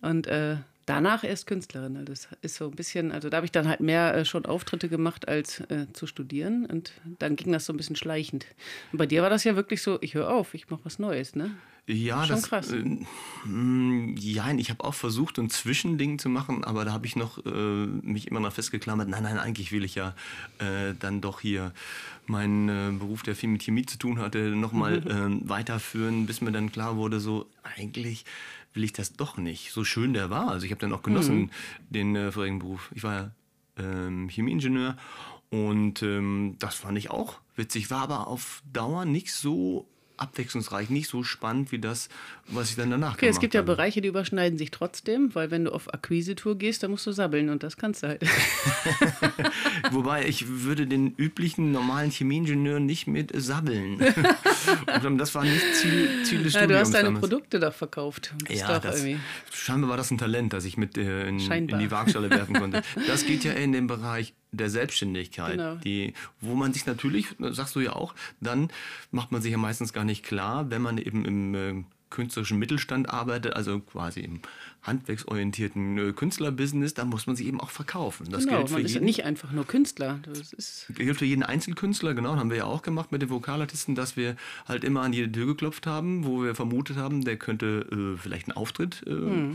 Und 0.00 0.26
äh, 0.26 0.56
danach 0.88 1.24
erst 1.24 1.46
Künstlerin. 1.46 1.96
Also 1.96 2.12
das 2.12 2.28
ist 2.42 2.56
so 2.56 2.66
ein 2.66 2.76
bisschen, 2.76 3.12
also 3.12 3.28
da 3.28 3.38
habe 3.38 3.46
ich 3.46 3.52
dann 3.52 3.68
halt 3.68 3.80
mehr 3.80 4.14
äh, 4.14 4.24
schon 4.24 4.46
Auftritte 4.46 4.88
gemacht, 4.88 5.28
als 5.28 5.60
äh, 5.60 5.86
zu 5.92 6.06
studieren. 6.06 6.66
Und 6.66 6.92
dann 7.18 7.36
ging 7.36 7.52
das 7.52 7.66
so 7.66 7.72
ein 7.72 7.76
bisschen 7.76 7.96
schleichend. 7.96 8.46
Und 8.92 8.98
bei 8.98 9.06
dir 9.06 9.22
war 9.22 9.30
das 9.30 9.44
ja 9.44 9.56
wirklich 9.56 9.82
so, 9.82 9.98
ich 10.00 10.14
höre 10.14 10.30
auf, 10.30 10.54
ich 10.54 10.70
mache 10.70 10.84
was 10.84 10.98
Neues, 10.98 11.34
ne? 11.34 11.50
Ja, 11.90 12.26
Schon 12.26 12.36
das, 12.36 12.48
krass. 12.48 12.70
Äh, 12.70 12.84
mm, 13.48 14.14
ja, 14.18 14.52
ich 14.52 14.68
habe 14.68 14.84
auch 14.84 14.92
versucht, 14.92 15.38
ein 15.38 15.48
Zwischending 15.48 16.18
zu 16.18 16.28
machen, 16.28 16.62
aber 16.62 16.84
da 16.84 16.92
habe 16.92 17.06
ich 17.06 17.16
noch 17.16 17.44
äh, 17.46 17.50
mich 17.50 18.28
immer 18.28 18.40
noch 18.40 18.52
festgeklammert. 18.52 19.08
Nein, 19.08 19.22
nein, 19.22 19.38
eigentlich 19.38 19.72
will 19.72 19.84
ich 19.84 19.94
ja 19.94 20.14
äh, 20.58 20.92
dann 20.98 21.22
doch 21.22 21.40
hier 21.40 21.72
meinen 22.26 22.68
äh, 22.68 22.98
Beruf, 22.98 23.22
der 23.22 23.34
viel 23.34 23.48
mit 23.48 23.62
Chemie 23.62 23.86
zu 23.86 23.96
tun 23.96 24.18
hatte, 24.18 24.38
nochmal 24.50 24.98
äh, 24.98 25.48
weiterführen, 25.48 26.26
bis 26.26 26.42
mir 26.42 26.52
dann 26.52 26.70
klar 26.70 26.96
wurde, 26.96 27.20
so 27.20 27.46
eigentlich 27.62 28.26
will 28.78 28.84
ich 28.84 28.92
das 28.92 29.14
doch 29.14 29.36
nicht. 29.36 29.72
So 29.72 29.82
schön 29.82 30.12
der 30.12 30.30
war. 30.30 30.48
Also 30.48 30.64
ich 30.64 30.70
habe 30.70 30.80
dann 30.80 30.92
auch 30.92 31.02
genossen, 31.02 31.36
mhm. 31.36 31.50
den 31.90 32.16
äh, 32.16 32.30
vorigen 32.30 32.60
Beruf. 32.60 32.92
Ich 32.94 33.02
war 33.02 33.14
ja 33.14 33.30
ähm, 33.76 34.28
Chemieingenieur 34.28 34.96
und 35.50 36.00
ähm, 36.04 36.54
das 36.60 36.76
fand 36.76 36.96
ich 36.96 37.10
auch 37.10 37.40
witzig, 37.56 37.90
war 37.90 38.02
aber 38.02 38.28
auf 38.28 38.62
Dauer 38.72 39.04
nicht 39.04 39.32
so 39.32 39.88
abwechslungsreich, 40.18 40.90
nicht 40.90 41.08
so 41.08 41.22
spannend 41.22 41.72
wie 41.72 41.78
das, 41.78 42.08
was 42.48 42.70
ich 42.70 42.76
dann 42.76 42.90
danach 42.90 43.14
okay, 43.14 43.28
Es 43.28 43.40
gibt 43.40 43.54
ja 43.54 43.62
Bereiche, 43.62 44.00
die 44.00 44.08
überschneiden 44.08 44.58
sich 44.58 44.70
trotzdem, 44.70 45.34
weil 45.34 45.50
wenn 45.50 45.64
du 45.64 45.72
auf 45.72 45.92
Akquisitour 45.92 46.56
gehst, 46.56 46.82
dann 46.82 46.90
musst 46.90 47.06
du 47.06 47.12
sabbeln 47.12 47.48
und 47.50 47.62
das 47.62 47.76
kannst 47.76 48.02
du 48.02 48.08
halt. 48.08 48.22
Wobei 49.90 50.26
ich 50.26 50.46
würde 50.48 50.86
den 50.86 51.14
üblichen 51.16 51.72
normalen 51.72 52.10
Chemieingenieur 52.10 52.80
nicht 52.80 53.06
mit 53.06 53.32
sabbeln. 53.34 53.98
das 55.18 55.34
war 55.34 55.44
nicht 55.44 55.74
Ziel, 55.74 56.24
Ziel 56.24 56.42
des 56.42 56.54
ja, 56.54 56.60
Studiums. 56.60 56.68
Du 56.68 56.78
hast 56.78 56.94
deine 56.94 57.04
damals. 57.04 57.20
Produkte 57.20 57.60
doch 57.60 57.74
verkauft. 57.74 58.34
Ja, 58.48 58.78
das, 58.78 59.04
scheinbar 59.52 59.90
war 59.90 59.96
das 59.96 60.10
ein 60.10 60.18
Talent, 60.18 60.52
das 60.52 60.64
ich 60.64 60.76
mit 60.76 60.96
äh, 60.96 61.28
in, 61.28 61.40
in 61.40 61.78
die 61.78 61.90
Waagschale 61.90 62.30
werfen 62.30 62.54
konnte. 62.54 62.82
Das 63.06 63.24
geht 63.24 63.44
ja 63.44 63.52
in 63.52 63.72
den 63.72 63.86
Bereich 63.86 64.34
der 64.52 64.70
Selbstständigkeit, 64.70 65.56
genau. 65.56 65.74
die, 65.76 66.14
wo 66.40 66.54
man 66.54 66.72
sich 66.72 66.86
natürlich, 66.86 67.28
sagst 67.38 67.76
du 67.76 67.80
ja 67.80 67.92
auch, 67.92 68.14
dann 68.40 68.70
macht 69.10 69.32
man 69.32 69.42
sich 69.42 69.52
ja 69.52 69.58
meistens 69.58 69.92
gar 69.92 70.04
nicht 70.04 70.24
klar, 70.24 70.70
wenn 70.70 70.82
man 70.82 70.98
eben 70.98 71.24
im 71.24 71.54
äh, 71.54 71.84
künstlerischen 72.10 72.58
Mittelstand 72.58 73.10
arbeitet, 73.10 73.54
also 73.54 73.80
quasi 73.80 74.20
im 74.20 74.40
handwerksorientierten 74.82 75.98
äh, 75.98 76.12
Künstlerbusiness, 76.12 76.94
da 76.94 77.04
muss 77.04 77.26
man 77.26 77.36
sich 77.36 77.46
eben 77.46 77.60
auch 77.60 77.70
verkaufen. 77.70 78.30
Das 78.30 78.44
genau, 78.44 78.58
gilt 78.58 78.68
für 78.68 78.74
man 78.74 78.84
ist 78.84 78.94
jeden, 78.94 79.04
nicht 79.04 79.24
einfach 79.24 79.52
nur 79.52 79.66
Künstler. 79.66 80.20
Das 80.22 80.52
ist 80.52 80.86
gilt 80.88 81.18
für 81.18 81.26
jeden 81.26 81.42
Einzelkünstler, 81.42 82.14
genau, 82.14 82.36
haben 82.36 82.50
wir 82.50 82.56
ja 82.58 82.64
auch 82.64 82.82
gemacht 82.82 83.12
mit 83.12 83.22
den 83.22 83.30
Vokalartisten, 83.30 83.94
dass 83.94 84.16
wir 84.16 84.36
halt 84.66 84.84
immer 84.84 85.02
an 85.02 85.12
jede 85.12 85.30
Tür 85.30 85.46
geklopft 85.46 85.86
haben, 85.86 86.24
wo 86.24 86.42
wir 86.42 86.54
vermutet 86.54 86.96
haben, 86.96 87.24
der 87.24 87.36
könnte 87.36 87.86
äh, 87.92 88.16
vielleicht 88.16 88.48
einen 88.48 88.56
Auftritt 88.56 89.02
äh, 89.06 89.10
hm 89.10 89.54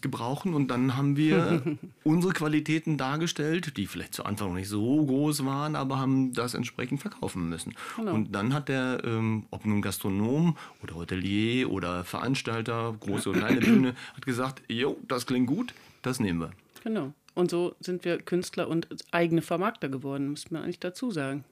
gebrauchen 0.00 0.54
und 0.54 0.68
dann 0.68 0.96
haben 0.96 1.16
wir 1.16 1.62
unsere 2.04 2.32
Qualitäten 2.32 2.96
dargestellt, 2.96 3.76
die 3.76 3.86
vielleicht 3.86 4.14
zu 4.14 4.24
Anfang 4.24 4.48
noch 4.48 4.54
nicht 4.54 4.68
so 4.68 5.04
groß 5.04 5.44
waren, 5.44 5.76
aber 5.76 5.98
haben 5.98 6.32
das 6.32 6.54
entsprechend 6.54 7.00
verkaufen 7.00 7.48
müssen. 7.48 7.74
Genau. 7.96 8.14
Und 8.14 8.34
dann 8.34 8.54
hat 8.54 8.68
der, 8.68 9.02
ähm, 9.04 9.46
ob 9.50 9.66
nun 9.66 9.82
Gastronom 9.82 10.56
oder 10.82 10.94
Hotelier 10.94 11.70
oder 11.70 12.04
Veranstalter, 12.04 12.94
große 13.00 13.30
oder 13.30 13.40
kleine 13.40 13.60
Bühne, 13.60 13.94
hat 14.14 14.24
gesagt, 14.24 14.62
jo, 14.68 14.96
das 15.06 15.26
klingt 15.26 15.46
gut, 15.46 15.74
das 16.02 16.20
nehmen 16.20 16.40
wir. 16.40 16.50
Genau. 16.84 17.12
Und 17.34 17.50
so 17.50 17.74
sind 17.80 18.04
wir 18.04 18.18
Künstler 18.18 18.68
und 18.68 18.88
eigene 19.10 19.42
Vermarkter 19.42 19.88
geworden, 19.88 20.30
muss 20.30 20.50
man 20.50 20.62
eigentlich 20.62 20.80
dazu 20.80 21.10
sagen. 21.10 21.44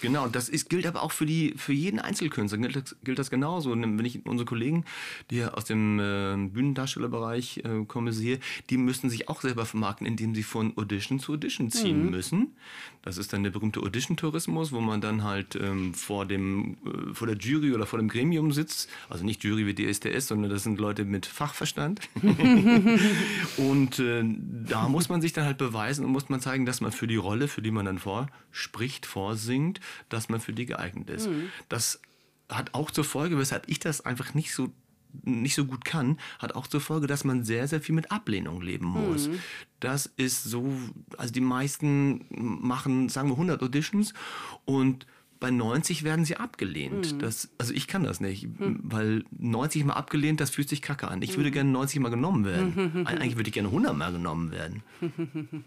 Genau, 0.00 0.28
das 0.28 0.48
ist, 0.48 0.68
gilt 0.68 0.86
aber 0.86 1.02
auch 1.02 1.12
für, 1.12 1.26
die, 1.26 1.54
für 1.56 1.72
jeden 1.72 1.98
Einzelkünstler, 1.98 2.58
gilt 2.58 2.76
das, 2.76 2.96
gilt 3.04 3.18
das 3.18 3.30
genauso. 3.30 3.70
Wenn 3.70 4.04
ich 4.04 4.24
unsere 4.26 4.46
Kollegen, 4.46 4.84
die 5.30 5.44
aus 5.44 5.64
dem 5.64 5.98
äh, 5.98 6.36
Bühnendarstellerbereich 6.48 7.62
äh, 7.64 7.84
kommen, 7.86 8.12
sehe, 8.12 8.40
die 8.70 8.76
müssen 8.76 9.10
sich 9.10 9.28
auch 9.28 9.40
selber 9.40 9.66
vermarkten, 9.66 10.06
indem 10.06 10.34
sie 10.34 10.42
von 10.42 10.76
Audition 10.76 11.20
zu 11.20 11.34
Audition 11.34 11.70
ziehen 11.70 12.04
mhm. 12.04 12.10
müssen. 12.10 12.52
Das 13.02 13.16
ist 13.16 13.32
dann 13.32 13.42
der 13.42 13.50
berühmte 13.50 13.80
Audition-Tourismus, 13.80 14.72
wo 14.72 14.80
man 14.80 15.00
dann 15.00 15.24
halt 15.24 15.56
ähm, 15.56 15.94
vor, 15.94 16.26
dem, 16.26 16.76
äh, 16.84 17.14
vor 17.14 17.26
der 17.26 17.36
Jury 17.36 17.72
oder 17.72 17.86
vor 17.86 17.98
dem 17.98 18.08
Gremium 18.08 18.52
sitzt. 18.52 18.90
Also 19.08 19.24
nicht 19.24 19.42
Jury 19.42 19.66
wie 19.66 19.74
DSDS, 19.74 20.28
sondern 20.28 20.50
das 20.50 20.64
sind 20.64 20.78
Leute 20.78 21.04
mit 21.04 21.24
Fachverstand. 21.24 22.00
und 23.56 23.98
äh, 23.98 24.22
da 24.68 24.88
muss 24.88 25.08
man 25.08 25.22
sich 25.22 25.32
dann 25.32 25.46
halt 25.46 25.56
beweisen 25.56 26.04
und 26.04 26.12
muss 26.12 26.28
man 26.28 26.40
zeigen, 26.40 26.66
dass 26.66 26.80
man 26.82 26.92
für 26.92 27.06
die 27.06 27.16
Rolle, 27.16 27.48
für 27.48 27.62
die 27.62 27.70
man 27.70 27.86
dann 27.86 27.98
vorspricht, 27.98 29.06
vorsingt, 29.06 29.80
dass 30.08 30.28
man 30.28 30.40
für 30.40 30.52
die 30.52 30.66
geeignet 30.66 31.10
ist. 31.10 31.28
Mhm. 31.28 31.50
Das 31.68 32.00
hat 32.48 32.74
auch 32.74 32.90
zur 32.90 33.04
Folge, 33.04 33.38
weshalb 33.38 33.68
ich 33.68 33.78
das 33.78 34.04
einfach 34.04 34.34
nicht 34.34 34.52
so 34.52 34.70
nicht 35.24 35.54
so 35.54 35.64
gut 35.64 35.84
kann, 35.84 36.18
hat 36.38 36.54
auch 36.54 36.66
zur 36.66 36.80
Folge, 36.80 37.08
dass 37.08 37.24
man 37.24 37.44
sehr, 37.44 37.66
sehr 37.68 37.80
viel 37.80 37.94
mit 37.94 38.12
Ablehnung 38.12 38.62
leben 38.62 38.86
muss. 38.86 39.28
Mhm. 39.28 39.40
Das 39.80 40.06
ist 40.16 40.44
so, 40.44 40.72
also 41.16 41.32
die 41.32 41.40
meisten 41.40 42.26
machen, 42.30 43.08
sagen 43.08 43.28
wir, 43.28 43.34
100 43.34 43.62
Auditions 43.62 44.14
und 44.64 45.06
bei 45.40 45.50
90 45.50 46.04
werden 46.04 46.24
sie 46.24 46.36
abgelehnt. 46.36 47.14
Mhm. 47.14 47.18
Das, 47.18 47.48
also 47.58 47.72
ich 47.72 47.88
kann 47.88 48.04
das 48.04 48.20
nicht, 48.20 48.46
mhm. 48.60 48.80
weil 48.82 49.24
90 49.36 49.84
mal 49.84 49.94
abgelehnt, 49.94 50.38
das 50.40 50.50
fühlt 50.50 50.68
sich 50.68 50.82
kacke 50.82 51.08
an. 51.08 51.22
Ich 51.22 51.36
würde 51.36 51.48
mhm. 51.48 51.54
gerne 51.54 51.70
90 51.70 52.00
mal 52.00 52.10
genommen 52.10 52.44
werden. 52.44 53.06
Eigentlich 53.06 53.36
würde 53.36 53.48
ich 53.48 53.54
gerne 53.54 53.68
100 53.68 53.96
mal 53.96 54.12
genommen 54.12 54.52
werden. 54.52 54.82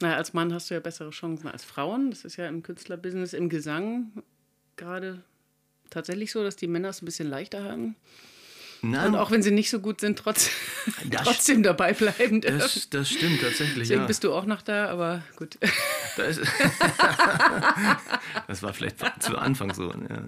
Naja, 0.00 0.16
als 0.16 0.34
Mann 0.34 0.52
hast 0.52 0.70
du 0.70 0.74
ja 0.74 0.80
bessere 0.80 1.10
Chancen 1.10 1.48
als 1.48 1.64
Frauen. 1.64 2.10
Das 2.10 2.24
ist 2.24 2.36
ja 2.36 2.48
im 2.48 2.62
Künstlerbusiness, 2.62 3.32
im 3.32 3.48
Gesang 3.48 4.12
gerade 4.76 5.22
tatsächlich 5.90 6.32
so, 6.32 6.42
dass 6.42 6.56
die 6.56 6.66
Männer 6.66 6.90
es 6.90 7.02
ein 7.02 7.06
bisschen 7.06 7.28
leichter 7.28 7.64
haben. 7.64 7.96
Na, 8.82 9.06
und 9.06 9.16
auch 9.16 9.30
wenn 9.30 9.42
sie 9.42 9.50
nicht 9.50 9.70
so 9.70 9.80
gut 9.80 10.00
sind, 10.00 10.18
trotz, 10.18 10.50
trotzdem 11.10 11.62
dabei 11.62 11.92
bleiben 11.92 12.40
dürfen. 12.40 12.58
Das, 12.58 12.90
das 12.90 13.08
stimmt 13.10 13.40
tatsächlich. 13.40 13.88
Deswegen 13.88 14.02
ja. 14.02 14.06
bist 14.06 14.22
du 14.22 14.32
auch 14.32 14.44
noch 14.44 14.62
da, 14.62 14.88
aber 14.88 15.22
gut. 15.36 15.58
Das, 16.16 16.40
das 18.48 18.62
war 18.62 18.72
vielleicht 18.72 19.22
zu 19.22 19.36
Anfang 19.36 19.74
so. 19.74 19.92
Ja. 19.92 20.22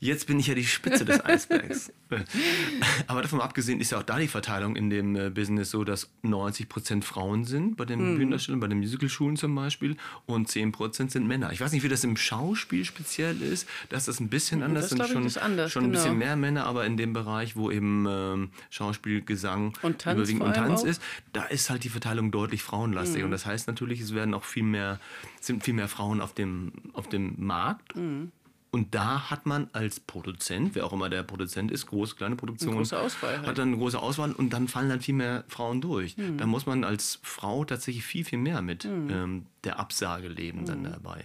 Jetzt 0.00 0.26
bin 0.26 0.38
ich 0.38 0.48
ja 0.48 0.54
die 0.54 0.66
Spitze 0.66 1.04
des 1.04 1.24
Eisbergs. 1.24 1.92
Aber 3.06 3.22
davon 3.22 3.40
abgesehen 3.40 3.80
ist 3.80 3.92
ja 3.92 3.98
auch 3.98 4.02
da 4.02 4.18
die 4.18 4.28
Verteilung 4.28 4.76
in 4.76 4.90
dem 4.90 5.16
äh, 5.16 5.30
Business 5.30 5.70
so, 5.70 5.84
dass 5.84 6.10
90% 6.22 7.02
Frauen 7.02 7.44
sind 7.44 7.76
bei 7.76 7.84
den 7.84 8.00
mhm. 8.00 8.16
Bühnendarstellern, 8.16 8.60
bei 8.60 8.66
den 8.66 8.78
Musicalschulen 8.78 9.36
zum 9.36 9.54
Beispiel 9.54 9.96
und 10.26 10.48
10 10.48 10.72
sind 11.08 11.26
Männer. 11.26 11.52
Ich 11.52 11.60
weiß 11.60 11.72
nicht, 11.72 11.82
wie 11.82 11.88
das 11.88 12.04
im 12.04 12.16
Schauspiel 12.16 12.84
speziell 12.84 13.40
ist, 13.40 13.68
dass 13.88 14.06
das 14.06 14.20
ein 14.20 14.28
bisschen 14.28 14.62
anders 14.62 14.90
sind. 14.90 14.98
Schon, 15.06 15.26
anders, 15.40 15.72
schon 15.72 15.84
ein 15.84 15.92
genau. 15.92 16.02
bisschen 16.02 16.18
mehr 16.18 16.36
Männer, 16.36 16.66
aber 16.66 16.84
in 16.86 16.96
dem 16.96 17.12
Bereich, 17.12 17.56
wo 17.56 17.70
eben 17.70 18.06
ähm, 18.08 18.50
Schauspiel, 18.70 19.22
Gesang 19.22 19.74
und 19.82 20.00
Tanz, 20.00 20.18
überwiegend 20.18 20.42
und 20.42 20.54
Tanz 20.54 20.82
ist, 20.82 21.00
da 21.32 21.44
ist 21.44 21.70
halt 21.70 21.84
die 21.84 21.88
Verteilung 21.88 22.30
deutlich 22.30 22.62
frauenlastig. 22.62 23.18
Mhm. 23.18 23.26
Und 23.26 23.30
das 23.30 23.46
heißt 23.46 23.68
natürlich, 23.68 24.00
es 24.00 24.14
werden 24.24 24.34
auch 24.34 24.44
viel 24.44 24.62
mehr, 24.62 24.98
sind 25.40 25.62
viel 25.64 25.74
mehr 25.74 25.88
Frauen 25.88 26.20
auf 26.20 26.32
dem, 26.32 26.72
auf 26.94 27.08
dem 27.08 27.34
Markt. 27.38 27.94
Mhm. 27.94 28.32
Und 28.70 28.92
da 28.92 29.30
hat 29.30 29.46
man 29.46 29.68
als 29.72 30.00
Produzent, 30.00 30.74
wer 30.74 30.84
auch 30.84 30.92
immer 30.92 31.08
der 31.08 31.22
Produzent 31.22 31.70
ist, 31.70 31.86
große, 31.86 32.16
kleine 32.16 32.34
Produktion, 32.34 32.74
große 32.74 32.98
Auswahl 32.98 33.36
halt. 33.36 33.46
hat 33.46 33.58
dann 33.58 33.68
eine 33.68 33.76
große 33.76 33.96
Auswahl 33.96 34.32
und 34.32 34.52
dann 34.52 34.66
fallen 34.66 34.88
dann 34.88 35.00
viel 35.00 35.14
mehr 35.14 35.44
Frauen 35.46 35.80
durch. 35.80 36.16
Mhm. 36.16 36.38
Da 36.38 36.46
muss 36.46 36.66
man 36.66 36.82
als 36.82 37.20
Frau 37.22 37.64
tatsächlich 37.64 38.04
viel, 38.04 38.24
viel 38.24 38.38
mehr 38.38 38.62
mit 38.62 38.84
mhm. 38.84 39.10
ähm, 39.10 39.46
der 39.62 39.78
Absage 39.78 40.26
leben 40.26 40.62
mhm. 40.62 40.66
dann 40.66 40.84
dabei. 40.84 41.24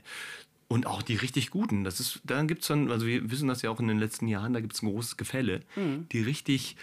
Und 0.72 0.86
auch 0.86 1.02
die 1.02 1.16
richtig 1.16 1.50
guten. 1.50 1.84
Das 1.84 2.00
ist, 2.00 2.22
dann 2.24 2.48
gibt 2.48 2.62
es 2.62 2.68
dann, 2.68 2.92
also 2.92 3.08
wir 3.08 3.32
wissen 3.32 3.48
das 3.48 3.64
ja 3.64 3.72
auch 3.72 3.80
in 3.80 3.88
den 3.88 3.98
letzten 3.98 4.28
Jahren, 4.28 4.54
da 4.54 4.60
gibt 4.60 4.74
es 4.76 4.84
ein 4.84 4.92
großes 4.92 5.18
Gefälle. 5.18 5.62
Mhm. 5.76 6.08
Die 6.12 6.22
richtig 6.22 6.76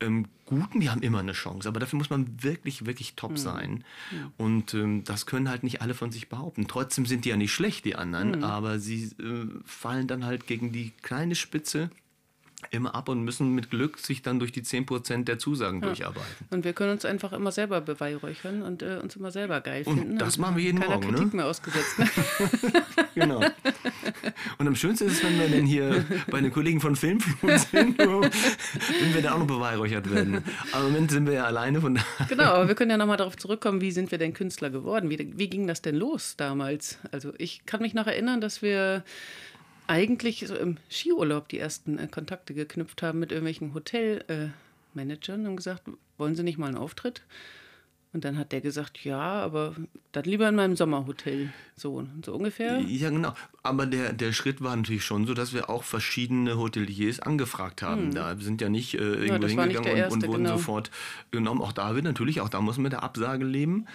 ähm, 0.00 0.26
guten, 0.46 0.80
die 0.80 0.88
haben 0.88 1.02
immer 1.02 1.18
eine 1.18 1.32
Chance. 1.34 1.68
Aber 1.68 1.78
dafür 1.78 1.98
muss 1.98 2.08
man 2.08 2.42
wirklich, 2.42 2.86
wirklich 2.86 3.14
top 3.14 3.32
mhm. 3.32 3.36
sein. 3.36 3.84
Mhm. 4.10 4.32
Und 4.38 4.72
ähm, 4.72 5.04
das 5.04 5.26
können 5.26 5.50
halt 5.50 5.64
nicht 5.64 5.82
alle 5.82 5.92
von 5.92 6.10
sich 6.10 6.30
behaupten. 6.30 6.66
Trotzdem 6.66 7.04
sind 7.04 7.26
die 7.26 7.28
ja 7.28 7.36
nicht 7.36 7.52
schlecht, 7.52 7.84
die 7.84 7.94
anderen, 7.94 8.38
mhm. 8.38 8.44
aber 8.44 8.78
sie 8.78 9.04
äh, 9.20 9.46
fallen 9.66 10.08
dann 10.08 10.24
halt 10.24 10.46
gegen 10.46 10.72
die 10.72 10.92
kleine 11.02 11.34
Spitze 11.34 11.90
immer 12.70 12.94
ab 12.94 13.08
und 13.08 13.22
müssen 13.22 13.54
mit 13.54 13.70
Glück 13.70 13.98
sich 13.98 14.22
dann 14.22 14.38
durch 14.38 14.52
die 14.52 14.62
10% 14.62 15.24
der 15.24 15.38
Zusagen 15.38 15.80
ja. 15.80 15.86
durcharbeiten. 15.86 16.46
Und 16.50 16.64
wir 16.64 16.72
können 16.72 16.92
uns 16.92 17.04
einfach 17.04 17.32
immer 17.32 17.52
selber 17.52 17.80
beweihräuchern 17.80 18.62
und 18.62 18.82
äh, 18.82 18.98
uns 19.02 19.16
immer 19.16 19.30
selber 19.30 19.60
geil 19.60 19.84
finden. 19.84 20.12
Und 20.12 20.18
das 20.18 20.38
machen 20.38 20.56
wir 20.56 20.62
jeden 20.62 20.80
keiner 20.80 20.94
Morgen. 20.94 21.08
Kritik 21.14 21.32
ne? 21.32 21.36
mehr 21.36 21.46
ausgesetzt. 21.46 21.98
Ne? 21.98 22.06
genau. 23.14 23.40
Und 24.58 24.66
am 24.66 24.74
schönsten 24.74 25.06
ist 25.06 25.14
es, 25.14 25.24
wenn 25.24 25.38
wir 25.38 25.48
dann 25.48 25.66
hier 25.66 26.04
bei 26.30 26.40
den 26.40 26.52
Kollegen 26.52 26.80
von 26.80 26.96
Filmflut 26.96 27.60
sind, 27.60 27.98
wenn 27.98 29.14
wir 29.14 29.22
dann 29.22 29.32
auch 29.32 29.38
noch 29.38 29.46
beweihräuchert 29.46 30.10
werden. 30.10 30.42
Aber 30.72 30.86
im 30.86 30.92
Moment 30.92 31.10
sind 31.10 31.26
wir 31.26 31.34
ja 31.34 31.44
alleine 31.44 31.80
von 31.80 31.98
Genau, 32.28 32.44
aber 32.44 32.68
wir 32.68 32.74
können 32.74 32.90
ja 32.90 32.96
nochmal 32.96 33.16
darauf 33.16 33.36
zurückkommen, 33.36 33.80
wie 33.80 33.90
sind 33.90 34.10
wir 34.10 34.18
denn 34.18 34.34
Künstler 34.34 34.70
geworden? 34.70 35.10
Wie, 35.10 35.32
wie 35.36 35.48
ging 35.48 35.66
das 35.66 35.82
denn 35.82 35.96
los 35.96 36.36
damals? 36.36 36.98
Also 37.12 37.32
ich 37.38 37.66
kann 37.66 37.80
mich 37.80 37.94
noch 37.94 38.06
erinnern, 38.06 38.40
dass 38.40 38.62
wir 38.62 39.04
eigentlich 39.86 40.44
so 40.46 40.56
im 40.56 40.76
Skiurlaub 40.90 41.48
die 41.48 41.58
ersten 41.58 41.98
äh, 41.98 42.06
Kontakte 42.06 42.54
geknüpft 42.54 43.02
haben 43.02 43.18
mit 43.18 43.32
irgendwelchen 43.32 43.74
Hotelmanagern 43.74 45.44
äh, 45.44 45.48
und 45.48 45.56
gesagt, 45.56 45.82
wollen 46.18 46.34
Sie 46.34 46.42
nicht 46.42 46.58
mal 46.58 46.68
einen 46.68 46.76
Auftritt? 46.76 47.22
Und 48.12 48.24
dann 48.24 48.38
hat 48.38 48.52
der 48.52 48.62
gesagt, 48.62 49.04
ja, 49.04 49.20
aber 49.20 49.74
dann 50.12 50.24
lieber 50.24 50.48
in 50.48 50.54
meinem 50.54 50.74
Sommerhotel. 50.74 51.52
So, 51.74 52.06
so 52.24 52.34
ungefähr. 52.34 52.80
Ja, 52.80 53.10
genau. 53.10 53.34
Aber 53.62 53.84
der, 53.84 54.14
der 54.14 54.32
Schritt 54.32 54.62
war 54.62 54.74
natürlich 54.74 55.04
schon 55.04 55.26
so, 55.26 55.34
dass 55.34 55.52
wir 55.52 55.68
auch 55.68 55.84
verschiedene 55.84 56.56
Hoteliers 56.56 57.20
angefragt 57.20 57.82
haben. 57.82 58.04
Hm. 58.04 58.14
Da 58.14 58.34
sind 58.38 58.62
ja 58.62 58.70
nicht 58.70 58.94
äh, 58.94 58.98
irgendwo 58.98 59.46
ja, 59.46 59.64
hingegangen 59.64 60.04
und, 60.04 60.12
und, 60.12 60.28
wurden 60.28 60.44
genau. 60.44 60.56
sofort 60.56 60.90
genommen. 61.30 61.60
Auch 61.60 61.72
da 61.72 61.94
wird 61.94 62.04
natürlich, 62.04 62.40
auch 62.40 62.48
da 62.48 62.62
muss 62.62 62.78
man 62.78 62.84
mit 62.84 62.92
der 62.92 63.02
Absage 63.02 63.44
leben. 63.44 63.86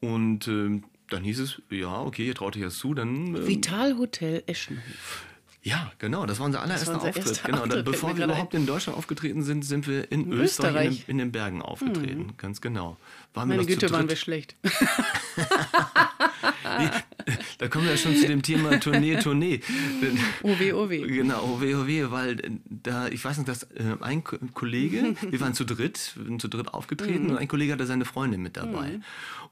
Und 0.00 0.46
äh, 0.46 0.80
dann 1.10 1.24
hieß 1.24 1.40
es, 1.40 1.60
ja, 1.68 2.00
okay, 2.00 2.28
ihr 2.28 2.34
traut 2.36 2.56
euch 2.56 2.62
das 2.62 2.78
zu, 2.78 2.94
dann. 2.94 3.34
Äh, 3.34 3.48
Vital 3.48 3.98
Hotel 3.98 4.44
Eschenhof. 4.46 5.26
Ja, 5.64 5.90
genau, 5.98 6.26
das 6.26 6.38
war 6.40 6.46
unser 6.46 6.60
allererster 6.60 6.92
unser 6.92 7.08
Auftritt. 7.08 7.42
Genau, 7.42 7.62
Auftritt, 7.62 7.86
bevor 7.86 8.14
wir 8.14 8.24
überhaupt 8.24 8.52
in 8.52 8.66
Deutschland 8.66 8.98
aufgetreten 8.98 9.42
sind, 9.42 9.64
sind 9.64 9.88
wir 9.88 10.12
in, 10.12 10.24
in 10.24 10.32
Österreich, 10.32 10.44
Österreich. 10.44 10.86
In, 10.86 10.92
den, 10.92 11.06
in, 11.06 11.18
den, 11.18 11.32
Bergen 11.32 11.62
aufgetreten. 11.62 12.26
Mhm. 12.26 12.36
Ganz 12.36 12.60
genau. 12.60 12.98
Waren 13.32 13.48
Meine 13.48 13.64
Güte, 13.64 13.90
waren 13.90 14.06
wir 14.06 14.16
schlecht. 14.16 14.56
nee, 16.64 16.88
da 17.58 17.68
kommen 17.68 17.84
wir 17.84 17.92
ja 17.92 17.96
schon 17.96 18.16
zu 18.16 18.26
dem 18.26 18.42
Thema 18.42 18.78
Tournee, 18.80 19.16
Tournee. 19.16 19.60
OW, 20.42 20.72
OW. 20.74 21.06
Genau, 21.06 21.42
OW, 21.44 21.62
OW, 21.62 22.10
weil 22.10 22.60
da, 22.64 23.08
ich 23.08 23.24
weiß 23.24 23.38
nicht, 23.38 23.48
dass 23.48 23.64
äh, 23.64 23.96
ein 24.00 24.24
Kollege, 24.24 25.16
wir 25.30 25.40
waren 25.40 25.54
zu 25.54 25.64
dritt, 25.64 26.12
wir 26.16 26.24
sind 26.24 26.40
zu 26.40 26.48
dritt 26.48 26.72
aufgetreten 26.72 27.24
mhm. 27.24 27.30
und 27.30 27.38
ein 27.38 27.48
Kollege 27.48 27.72
hatte 27.72 27.86
seine 27.86 28.04
Freundin 28.04 28.42
mit 28.42 28.56
dabei. 28.56 28.88
Mhm. 28.88 29.02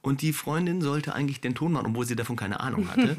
Und 0.01 0.22
die 0.22 0.33
Freundin 0.33 0.81
sollte 0.81 1.14
eigentlich 1.14 1.40
den 1.40 1.55
Ton 1.55 1.72
machen, 1.72 1.87
obwohl 1.88 2.07
sie 2.07 2.16
davon 2.16 2.37
keine 2.37 2.61
Ahnung 2.61 2.88
hatte. 2.90 3.16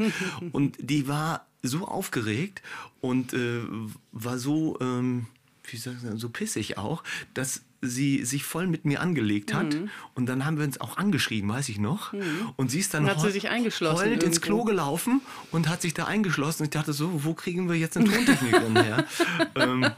und 0.52 0.76
die 0.80 1.08
war 1.08 1.48
so 1.62 1.88
aufgeregt 1.88 2.62
und 3.00 3.34
äh, 3.34 3.62
war 4.12 4.38
so, 4.38 4.78
ähm, 4.82 5.28
wie 5.66 5.78
ich 5.78 5.84
sagen, 5.84 6.18
so 6.18 6.30
pissig 6.30 6.78
auch, 6.78 7.04
dass 7.34 7.62
sie 7.84 8.24
sich 8.24 8.44
voll 8.44 8.68
mit 8.68 8.86
mir 8.86 9.02
angelegt 9.02 9.54
hat. 9.54 9.74
Mhm. 9.74 9.90
Und 10.16 10.28
dann 10.28 10.46
haben 10.46 10.58
wir 10.58 10.64
uns 10.64 10.80
auch 10.80 10.98
angeschrieben, 10.98 11.50
weiß 11.50 11.70
ich 11.70 11.80
noch. 11.80 12.14
Mhm. 12.14 12.52
Und 12.56 12.72
sie 12.72 12.80
ist 12.80 12.94
dann 12.94 13.06
hat 13.08 13.20
sie 13.20 13.32
sich 13.32 13.50
eingeschlossen 13.50 14.06
heulend 14.06 14.24
ins 14.24 14.42
Klo 14.42 14.64
gelaufen 14.64 15.22
und 15.52 15.68
hat 15.68 15.82
sich 15.82 15.94
da 15.94 16.06
eingeschlossen. 16.06 16.64
Ich 16.64 16.70
dachte 16.70 16.94
so, 16.94 17.24
wo 17.24 17.34
kriegen 17.34 17.70
wir 17.70 17.76
jetzt 17.76 17.98
eine 17.98 18.10
Tontechnikerin 18.10 18.82
her? 18.82 19.06
ähm, 19.56 19.92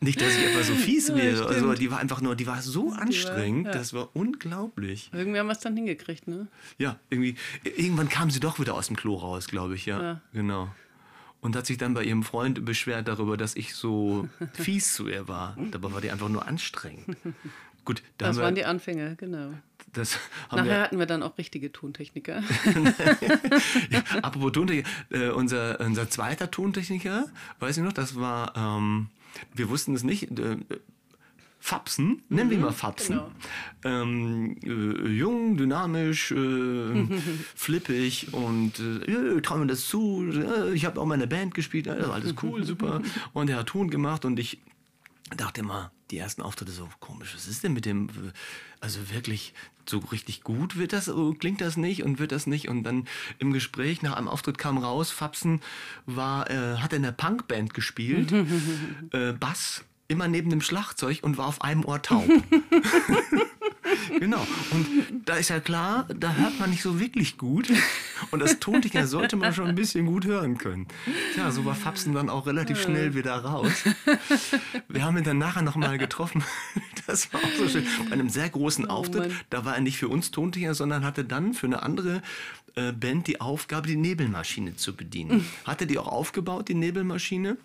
nicht, 0.00 0.20
dass 0.20 0.34
ich 0.34 0.46
etwa 0.46 0.62
so 0.62 0.74
fies 0.74 1.08
ja, 1.08 1.16
wäre. 1.16 1.46
Also, 1.46 1.74
die 1.74 1.90
war 1.90 1.98
einfach 1.98 2.22
nur, 2.22 2.34
die 2.34 2.46
war 2.46 2.62
so 2.62 2.92
anstrengend, 2.92 3.66
war, 3.66 3.74
ja. 3.74 3.78
das 3.78 3.92
war 3.92 4.08
unglaublich. 4.14 5.10
Irgendwie 5.12 5.38
haben 5.38 5.46
wir 5.46 5.52
es 5.52 5.60
dann 5.60 5.76
hingekriegt, 5.76 6.26
ne? 6.26 6.48
Ja, 6.78 6.98
irgendwie. 7.10 7.34
Irgendwann 7.64 8.08
kam 8.08 8.30
sie 8.30 8.40
doch 8.40 8.58
wieder 8.58 8.74
aus 8.74 8.86
dem 8.86 8.96
Klo 8.96 9.16
raus, 9.16 9.46
glaube 9.46 9.74
ich, 9.74 9.84
ja. 9.84 10.02
ja. 10.02 10.20
Genau 10.32 10.70
und 11.40 11.56
hat 11.56 11.66
sich 11.66 11.78
dann 11.78 11.94
bei 11.94 12.04
ihrem 12.04 12.22
Freund 12.22 12.64
beschwert 12.64 13.08
darüber, 13.08 13.36
dass 13.36 13.56
ich 13.56 13.74
so 13.74 14.28
fies 14.52 14.94
zu 14.94 15.08
ihr 15.08 15.28
war. 15.28 15.56
Dabei 15.70 15.92
war 15.92 16.00
die 16.00 16.10
einfach 16.10 16.28
nur 16.28 16.46
anstrengend. 16.46 17.16
Gut, 17.84 18.02
da 18.18 18.28
das 18.28 18.36
waren 18.36 18.54
wir, 18.54 18.62
die 18.62 18.66
Anfänge, 18.66 19.16
genau. 19.16 19.54
Nachher 20.50 20.64
wir, 20.64 20.80
hatten 20.80 20.98
wir 20.98 21.06
dann 21.06 21.22
auch 21.22 21.38
richtige 21.38 21.72
Tontechniker. 21.72 22.42
ja, 23.90 24.04
apropos 24.22 24.52
Tontechniker, 24.52 24.88
äh, 25.10 25.30
unser, 25.30 25.80
unser 25.80 26.08
zweiter 26.08 26.50
Tontechniker, 26.50 27.26
weiß 27.58 27.78
ich 27.78 27.82
noch, 27.82 27.92
das 27.92 28.16
war, 28.16 28.54
ähm, 28.56 29.08
wir 29.54 29.68
wussten 29.68 29.94
es 29.94 30.04
nicht, 30.04 30.38
äh, 30.38 30.58
Fapsen, 31.62 32.22
nennen 32.30 32.48
mhm, 32.48 32.50
wir 32.52 32.58
mal 32.58 32.72
Fapsen. 32.72 33.16
Genau. 33.16 33.30
Ähm, 33.84 34.56
äh, 34.64 35.08
jung, 35.08 35.58
dynamisch, 35.58 36.32
äh, 36.32 37.06
flippig 37.54 38.32
und 38.32 38.80
äh, 38.80 39.40
traue 39.42 39.60
mir 39.60 39.66
das 39.66 39.86
zu. 39.86 40.24
Äh, 40.32 40.72
ich 40.72 40.86
habe 40.86 40.98
auch 40.98 41.04
mal 41.04 41.14
in 41.14 41.20
der 41.20 41.26
Band 41.26 41.54
gespielt, 41.54 41.86
also 41.86 42.12
alles 42.12 42.34
cool, 42.42 42.64
super. 42.64 43.02
Und 43.34 43.50
er 43.50 43.58
hat 43.58 43.66
Ton 43.66 43.90
gemacht 43.90 44.24
und 44.24 44.38
ich 44.38 44.58
dachte 45.36 45.60
immer, 45.60 45.92
die 46.10 46.18
ersten 46.18 46.42
Auftritte 46.42 46.72
so 46.72 46.88
komisch, 46.98 47.34
was 47.34 47.46
ist 47.46 47.62
denn 47.62 47.72
mit 47.72 47.84
dem, 47.84 48.08
also 48.80 49.10
wirklich 49.10 49.54
so 49.88 49.98
richtig 49.98 50.42
gut 50.42 50.76
wird 50.76 50.92
das, 50.92 51.08
oh, 51.08 51.34
klingt 51.34 51.60
das 51.60 51.76
nicht 51.76 52.02
und 52.02 52.18
wird 52.18 52.32
das 52.32 52.46
nicht 52.46 52.68
und 52.68 52.82
dann 52.84 53.06
im 53.38 53.52
Gespräch 53.52 54.02
nach 54.02 54.16
einem 54.16 54.28
Auftritt 54.28 54.58
kam 54.58 54.78
raus, 54.78 55.10
Fapsen 55.10 55.60
war, 56.06 56.50
äh, 56.50 56.76
hat 56.78 56.92
in 56.92 57.02
der 57.02 57.12
Punkband 57.12 57.74
gespielt, 57.74 58.32
äh, 59.12 59.32
Bass, 59.32 59.84
immer 60.10 60.28
neben 60.28 60.50
dem 60.50 60.60
Schlagzeug 60.60 61.20
und 61.22 61.38
war 61.38 61.46
auf 61.46 61.62
einem 61.62 61.84
Ohr 61.84 62.02
taub. 62.02 62.28
genau. 64.18 64.46
Und 64.70 64.86
da 65.24 65.36
ist 65.36 65.50
ja 65.50 65.60
klar, 65.60 66.06
da 66.14 66.34
hört 66.34 66.58
man 66.58 66.70
nicht 66.70 66.82
so 66.82 67.00
wirklich 67.00 67.38
gut. 67.38 67.70
Und 68.30 68.40
das 68.40 68.58
Tontiger 68.60 69.06
sollte 69.06 69.36
man 69.36 69.54
schon 69.54 69.68
ein 69.68 69.74
bisschen 69.74 70.06
gut 70.06 70.24
hören 70.24 70.58
können. 70.58 70.86
Tja, 71.34 71.50
so 71.50 71.64
war 71.64 71.74
Fapsen 71.74 72.14
dann 72.14 72.28
auch 72.28 72.46
relativ 72.46 72.80
schnell 72.80 73.14
wieder 73.14 73.36
raus. 73.36 73.84
Wir 74.88 75.04
haben 75.04 75.16
ihn 75.16 75.24
dann 75.24 75.38
nachher 75.38 75.62
nochmal 75.62 75.98
getroffen. 75.98 76.44
Das 77.06 77.32
war 77.32 77.40
auch 77.40 77.52
so 77.58 77.68
schön. 77.68 77.84
Bei 78.08 78.12
einem 78.12 78.28
sehr 78.28 78.48
großen 78.48 78.84
oh 78.84 78.90
Auftritt. 78.90 79.32
Da 79.48 79.64
war 79.64 79.74
er 79.74 79.80
nicht 79.80 79.96
für 79.96 80.06
uns 80.06 80.30
Tontiger, 80.30 80.74
sondern 80.74 81.04
hatte 81.04 81.24
dann 81.24 81.54
für 81.54 81.66
eine 81.66 81.82
andere 81.82 82.22
äh, 82.76 82.92
Band 82.92 83.26
die 83.26 83.40
Aufgabe, 83.40 83.88
die 83.88 83.96
Nebelmaschine 83.96 84.76
zu 84.76 84.94
bedienen. 84.94 85.44
Hatte 85.64 85.88
die 85.88 85.98
auch 85.98 86.06
aufgebaut, 86.06 86.68
die 86.68 86.74
Nebelmaschine? 86.74 87.56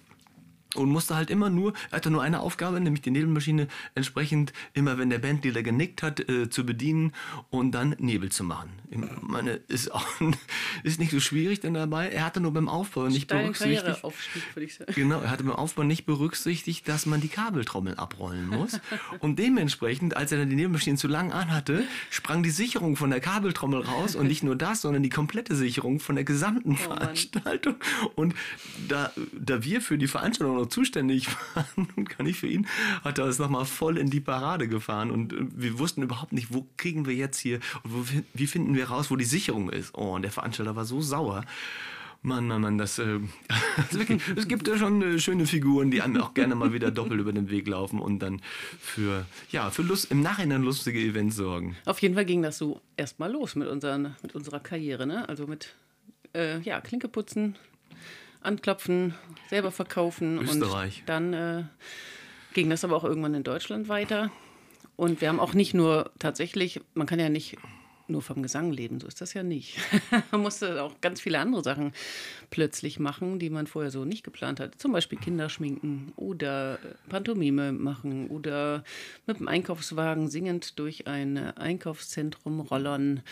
Und 0.78 0.90
musste 0.90 1.16
halt 1.16 1.30
immer 1.30 1.50
nur, 1.50 1.74
er 1.92 1.98
hatte 1.98 2.12
nur 2.12 2.22
eine 2.22 2.40
Aufgabe, 2.40 2.80
nämlich 2.80 3.02
die 3.02 3.12
Nebelmaschine 3.12 3.68
entsprechend 3.96 4.54
immer, 4.74 4.98
wenn 4.98 5.10
der 5.10 5.20
Bandleader 5.20 5.64
genickt 5.64 6.04
hat, 6.04 6.20
äh, 6.30 6.50
zu 6.50 6.66
bedienen 6.66 7.14
und 7.50 7.72
dann 7.72 7.96
Nebel 8.00 8.32
zu 8.32 8.44
machen. 8.44 8.70
Ich 8.90 9.00
meine, 9.22 9.52
ist 9.68 9.92
auch 9.94 10.06
ist 10.84 11.00
nicht 11.00 11.12
so 11.12 11.20
schwierig 11.20 11.60
dann 11.60 11.74
dabei. 11.74 12.10
Er 12.10 12.26
hatte 12.26 12.40
nur 12.40 12.54
beim 12.54 12.70
Aufbau 12.70 13.08
nicht 13.08 13.28
berücksichtigt. 13.28 14.04
würde 14.04 14.66
ich 14.66 14.76
sagen. 14.76 14.94
Genau, 14.94 15.20
er 15.20 15.30
hatte 15.30 15.44
beim 15.44 15.56
Aufbau 15.56 15.84
nicht 15.84 16.06
berücksichtigt, 16.06 16.88
dass 16.88 17.06
man 17.06 17.22
die 17.22 17.28
Kabeltrommel 17.28 17.96
abrollen 17.96 18.48
muss. 18.48 18.80
und 19.20 19.40
dementsprechend, 19.40 20.16
als 20.16 20.32
er 20.32 20.40
dann 20.40 20.50
die 20.50 20.56
Nebelmaschine 20.56 20.98
zu 20.98 21.08
lang 21.08 21.32
anhatte, 21.32 21.84
sprang 22.10 22.44
die 22.44 22.52
Sicherung 22.52 22.96
von 22.96 23.10
der 23.10 23.20
Kabeltrommel 23.20 23.82
raus 23.82 24.16
und 24.16 24.28
nicht 24.28 24.44
nur 24.44 24.56
das, 24.56 24.82
sondern 24.82 25.04
die 25.04 25.10
komplette 25.10 25.56
Sicherung 25.56 26.00
von 26.00 26.16
der 26.16 26.24
gesamten 26.24 26.74
oh 26.74 26.76
Veranstaltung. 26.76 27.76
Und 28.16 28.36
da, 28.88 29.12
da 29.34 29.64
wir 29.64 29.82
für 29.82 29.98
die 29.98 30.08
Veranstaltung 30.08 30.58
zuständig 30.66 31.28
waren 31.56 31.88
und 31.96 32.10
kann 32.10 32.26
ich 32.26 32.38
für 32.38 32.48
ihn, 32.48 32.68
hat 33.04 33.18
er 33.20 33.26
es 33.26 33.40
nochmal 33.40 33.66
voll 33.66 33.98
in 33.98 34.10
die 34.10 34.20
Parade 34.20 34.68
gefahren 34.68 35.12
und 35.12 35.34
äh, 35.34 35.46
wir 35.56 35.80
wussten 35.80 36.02
überhaupt 36.02 36.34
nicht, 36.34 36.54
wo 36.54 36.68
kriegen 36.78 37.06
wir 37.06 37.14
jetzt 37.14 37.40
hier 37.40 37.60
und 37.84 37.94
wo, 37.94 38.06
wie 38.34 38.48
finden 38.48 38.76
wir 38.76 38.90
raus, 38.90 39.12
wo 39.12 39.16
die 39.16 39.26
Sicherung 39.26 39.70
ist. 39.70 39.94
Oh, 39.96 40.16
und 40.16 40.22
der 40.22 40.32
Veranstalter 40.32 40.76
war 40.76 40.86
so 40.86 41.02
sauer. 41.02 41.44
Mann, 42.26 42.48
Mann, 42.48 42.62
Mann, 42.62 42.78
das, 42.80 42.98
äh, 42.98 43.20
es 44.36 44.48
gibt 44.48 44.68
ja 44.68 44.78
schon 44.78 45.02
äh, 45.02 45.20
schöne 45.20 45.46
Figuren, 45.46 45.92
die 45.92 46.02
auch 46.02 46.34
gerne 46.34 46.56
mal 46.56 46.74
wieder 46.74 46.90
doppelt 46.90 47.22
über 47.22 47.32
den 47.32 47.52
Weg 47.52 47.68
laufen 47.68 48.00
und 48.00 48.20
dann 48.20 48.42
für, 48.80 49.26
ja, 49.52 49.70
für 49.70 49.84
Lust, 49.84 50.12
im 50.12 50.22
Nachhinein 50.22 50.64
lustige 50.64 51.00
Events 51.00 51.36
sorgen. 51.36 51.76
Auf 51.86 52.02
jeden 52.02 52.16
Fall 52.16 52.26
ging 52.26 52.42
das 52.42 52.58
so 52.58 52.82
erstmal 52.98 53.32
los 53.32 53.56
mit, 53.56 53.68
unseren, 53.68 54.16
mit 54.24 54.34
unserer 54.34 54.60
Karriere, 54.60 55.06
ne? 55.06 55.30
Also 55.30 55.46
mit, 55.46 55.76
äh, 56.34 56.60
ja, 56.62 56.82
Klinke 56.82 57.08
putzen, 57.08 57.56
anklopfen, 58.46 59.16
selber 59.50 59.72
verkaufen. 59.72 60.40
Österreich. 60.40 61.00
Und 61.00 61.10
dann 61.10 61.34
äh, 61.34 61.64
ging 62.54 62.70
das 62.70 62.84
aber 62.84 62.96
auch 62.96 63.04
irgendwann 63.04 63.34
in 63.34 63.44
Deutschland 63.44 63.90
weiter. 63.90 64.32
Und 64.96 65.22
wir 65.22 65.28
haben 65.28 65.40
auch 65.40 65.54
nicht 65.54 65.74
nur 65.74 66.12
tatsächlich, 66.20 66.82
man 66.94 67.08
kann 67.08 67.20
ja 67.20 67.30
nicht 67.30 67.58
nur 68.08 68.22
vom 68.22 68.44
Gesang 68.44 68.72
leben, 68.72 69.00
so 69.00 69.08
ist 69.08 69.22
das 69.22 69.34
ja 69.34 69.44
nicht. 69.44 69.78
man 70.32 70.42
musste 70.42 70.84
auch 70.84 71.02
ganz 71.02 71.22
viele 71.22 71.40
andere 71.40 71.64
Sachen 71.64 71.92
plötzlich 72.50 73.00
machen, 73.00 73.40
die 73.40 73.50
man 73.50 73.68
vorher 73.68 73.92
so 73.92 74.06
nicht 74.06 74.24
geplant 74.24 74.60
hat. 74.60 74.80
Zum 74.80 74.92
Beispiel 74.92 75.18
Kinderschminken 75.18 76.14
oder 76.16 76.80
Pantomime 77.10 77.72
machen 77.72 78.28
oder 78.28 78.84
mit 79.26 79.40
dem 79.40 79.48
Einkaufswagen 79.48 80.30
singend 80.30 80.78
durch 80.80 81.08
ein 81.08 81.38
Einkaufszentrum 81.38 82.60
rollern 82.60 83.24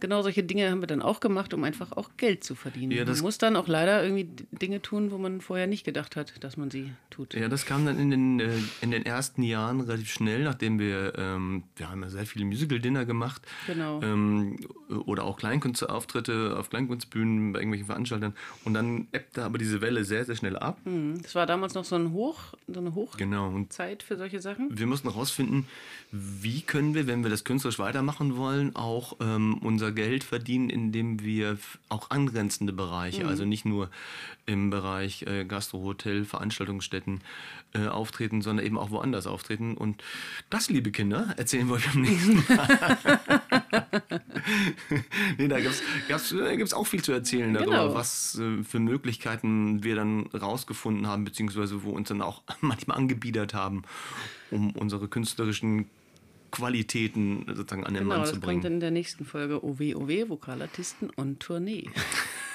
genau 0.00 0.22
solche 0.22 0.42
Dinge 0.42 0.70
haben 0.70 0.80
wir 0.80 0.86
dann 0.86 1.02
auch 1.02 1.20
gemacht, 1.20 1.54
um 1.54 1.64
einfach 1.64 1.92
auch 1.92 2.10
Geld 2.16 2.44
zu 2.44 2.54
verdienen. 2.54 2.92
Ja, 2.92 3.04
man 3.04 3.18
muss 3.20 3.38
dann 3.38 3.56
auch 3.56 3.68
leider 3.68 4.02
irgendwie 4.02 4.28
Dinge 4.52 4.82
tun, 4.82 5.10
wo 5.10 5.18
man 5.18 5.40
vorher 5.40 5.66
nicht 5.66 5.84
gedacht 5.84 6.16
hat, 6.16 6.42
dass 6.44 6.56
man 6.56 6.70
sie 6.70 6.92
tut. 7.10 7.34
Ja, 7.34 7.48
das 7.48 7.66
kam 7.66 7.86
dann 7.86 7.98
in 7.98 8.10
den, 8.10 8.40
äh, 8.40 8.50
in 8.80 8.90
den 8.90 9.04
ersten 9.06 9.42
Jahren 9.42 9.80
relativ 9.80 10.10
schnell, 10.10 10.44
nachdem 10.44 10.78
wir, 10.78 11.14
ähm, 11.16 11.64
wir 11.76 11.90
haben 11.90 12.02
ja 12.02 12.10
sehr 12.10 12.26
viele 12.26 12.44
Musical-Dinner 12.44 13.04
gemacht. 13.04 13.42
Genau. 13.66 14.02
Ähm, 14.02 14.58
oder 15.06 15.24
auch 15.24 15.36
Kleinkunstauftritte 15.36 16.56
auf 16.58 16.70
Kleinkunstbühnen 16.70 17.52
bei 17.52 17.60
irgendwelchen 17.60 17.86
Veranstaltern. 17.86 18.34
Und 18.64 18.74
dann 18.74 19.08
ebbte 19.12 19.44
aber 19.44 19.58
diese 19.58 19.80
Welle 19.80 20.04
sehr, 20.04 20.24
sehr 20.24 20.36
schnell 20.36 20.56
ab. 20.56 20.78
Mhm. 20.84 21.20
Das 21.22 21.34
war 21.34 21.46
damals 21.46 21.74
noch 21.74 21.84
so, 21.84 21.96
ein 21.96 22.12
Hoch, 22.12 22.54
so 22.66 22.80
eine 22.80 22.94
Hochzeit 22.94 23.18
genau. 23.18 24.06
für 24.06 24.16
solche 24.16 24.40
Sachen. 24.40 24.68
Wir 24.76 24.86
mussten 24.86 25.10
herausfinden, 25.10 25.66
wie 26.12 26.62
können 26.62 26.94
wir, 26.94 27.06
wenn 27.06 27.22
wir 27.22 27.30
das 27.30 27.44
künstlerisch 27.44 27.78
weitermachen 27.78 28.36
wollen, 28.36 28.74
auch 28.76 29.16
ähm, 29.20 29.58
unser 29.58 29.85
Geld 29.92 30.24
verdienen, 30.24 30.70
indem 30.70 31.22
wir 31.22 31.58
auch 31.88 32.10
angrenzende 32.10 32.72
Bereiche, 32.72 33.24
mhm. 33.24 33.28
also 33.28 33.44
nicht 33.44 33.64
nur 33.64 33.90
im 34.46 34.70
Bereich 34.70 35.22
äh, 35.22 35.44
Gastro, 35.44 35.82
Hotel, 35.82 36.24
Veranstaltungsstätten 36.24 37.20
äh, 37.74 37.88
auftreten, 37.88 38.42
sondern 38.42 38.64
eben 38.64 38.78
auch 38.78 38.90
woanders 38.90 39.26
auftreten. 39.26 39.76
Und 39.76 40.02
das, 40.50 40.70
liebe 40.70 40.92
Kinder, 40.92 41.34
erzählen 41.36 41.66
wir 41.68 41.74
euch 41.74 41.86
beim 41.86 42.02
nächsten 42.02 42.36
Mal. 42.54 43.20
nee, 45.38 45.48
da 45.48 45.58
gibt 45.58 45.82
es 46.62 46.74
auch 46.74 46.86
viel 46.86 47.02
zu 47.02 47.12
erzählen 47.12 47.52
darüber, 47.52 47.70
genau. 47.70 47.94
was 47.94 48.38
äh, 48.38 48.62
für 48.62 48.78
Möglichkeiten 48.78 49.82
wir 49.82 49.96
dann 49.96 50.26
rausgefunden 50.26 51.06
haben, 51.06 51.24
beziehungsweise 51.24 51.82
wo 51.82 51.90
uns 51.90 52.08
dann 52.08 52.22
auch 52.22 52.42
manchmal 52.60 52.98
angebiedert 52.98 53.52
haben, 53.52 53.82
um 54.50 54.70
unsere 54.70 55.08
künstlerischen 55.08 55.90
Qualitäten 56.56 57.44
sozusagen 57.48 57.84
an 57.84 57.92
den 57.92 58.04
genau, 58.04 58.16
Mann 58.16 58.26
zu 58.26 58.32
bringen. 58.32 58.40
das 58.40 58.46
bringt 58.46 58.64
dann 58.64 58.72
in 58.74 58.80
der 58.80 58.90
nächsten 58.90 59.26
Folge 59.26 59.62
OWOW, 59.62 60.28
Vokalartisten 60.30 61.10
und 61.10 61.40
Tournee. 61.40 61.90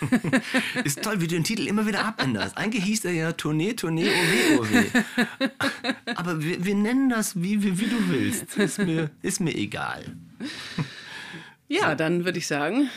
Ist 0.84 1.04
toll, 1.04 1.22
wie 1.22 1.28
du 1.28 1.36
den 1.36 1.44
Titel 1.44 1.68
immer 1.68 1.86
wieder 1.86 2.04
abänderst. 2.04 2.58
Eigentlich 2.58 2.84
hieß 2.84 3.06
er 3.06 3.12
ja 3.12 3.32
Tournee, 3.34 3.74
Tournee, 3.74 4.10
OWOW. 4.58 4.68
Aber 6.16 6.44
wir, 6.44 6.66
wir 6.66 6.76
nennen 6.76 7.10
das, 7.10 7.40
wie, 7.40 7.62
wie, 7.62 7.80
wie, 7.80 7.86
du 7.86 8.10
willst. 8.10 8.58
Ist 8.58 8.80
mir, 8.80 9.12
ist 9.22 9.40
mir 9.40 9.56
egal. 9.56 10.16
Ja, 11.68 11.94
dann 11.94 12.26
würde 12.26 12.40
ich 12.40 12.48
sagen, 12.48 12.90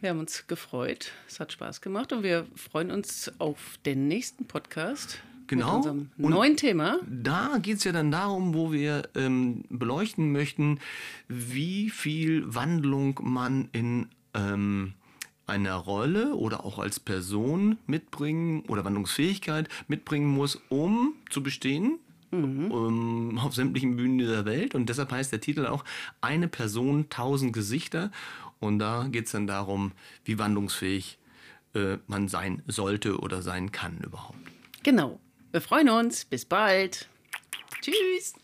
wir 0.00 0.10
haben 0.10 0.20
uns 0.20 0.46
gefreut. 0.46 1.10
Es 1.26 1.40
hat 1.40 1.52
Spaß 1.52 1.80
gemacht 1.80 2.12
und 2.12 2.22
wir 2.22 2.46
freuen 2.54 2.92
uns 2.92 3.32
auf 3.38 3.78
den 3.84 4.06
nächsten 4.06 4.46
Podcast. 4.46 5.18
Genau. 5.52 5.76
Mit 5.76 5.86
unserem 5.86 6.10
neuen 6.16 6.56
Thema. 6.56 6.98
Da 7.06 7.58
geht 7.60 7.76
es 7.76 7.84
ja 7.84 7.92
dann 7.92 8.10
darum, 8.10 8.54
wo 8.54 8.72
wir 8.72 9.08
ähm, 9.14 9.64
beleuchten 9.68 10.32
möchten, 10.32 10.80
wie 11.28 11.90
viel 11.90 12.42
Wandlung 12.54 13.20
man 13.22 13.68
in 13.72 14.08
ähm, 14.32 14.94
einer 15.46 15.74
Rolle 15.74 16.34
oder 16.36 16.64
auch 16.64 16.78
als 16.78 16.98
Person 16.98 17.76
mitbringen 17.86 18.62
oder 18.68 18.84
Wandlungsfähigkeit 18.86 19.68
mitbringen 19.88 20.28
muss, 20.28 20.58
um 20.70 21.14
zu 21.28 21.42
bestehen. 21.42 21.98
Mhm. 22.30 22.70
Um, 22.70 23.38
auf 23.38 23.54
sämtlichen 23.54 23.96
Bühnen 23.96 24.16
dieser 24.16 24.46
Welt. 24.46 24.74
Und 24.74 24.88
deshalb 24.88 25.12
heißt 25.12 25.32
der 25.32 25.42
Titel 25.42 25.66
auch 25.66 25.84
Eine 26.22 26.48
Person, 26.48 27.10
tausend 27.10 27.52
Gesichter. 27.52 28.10
Und 28.58 28.78
da 28.78 29.06
geht 29.10 29.26
es 29.26 29.32
dann 29.32 29.46
darum, 29.46 29.92
wie 30.24 30.38
wandlungsfähig 30.38 31.18
äh, 31.74 31.98
man 32.06 32.28
sein 32.28 32.62
sollte 32.66 33.18
oder 33.18 33.42
sein 33.42 33.70
kann 33.70 33.98
überhaupt. 33.98 34.38
Genau. 34.82 35.20
Wir 35.52 35.60
freuen 35.60 35.90
uns. 35.90 36.24
Bis 36.24 36.46
bald. 36.46 37.08
Tschüss. 37.82 38.32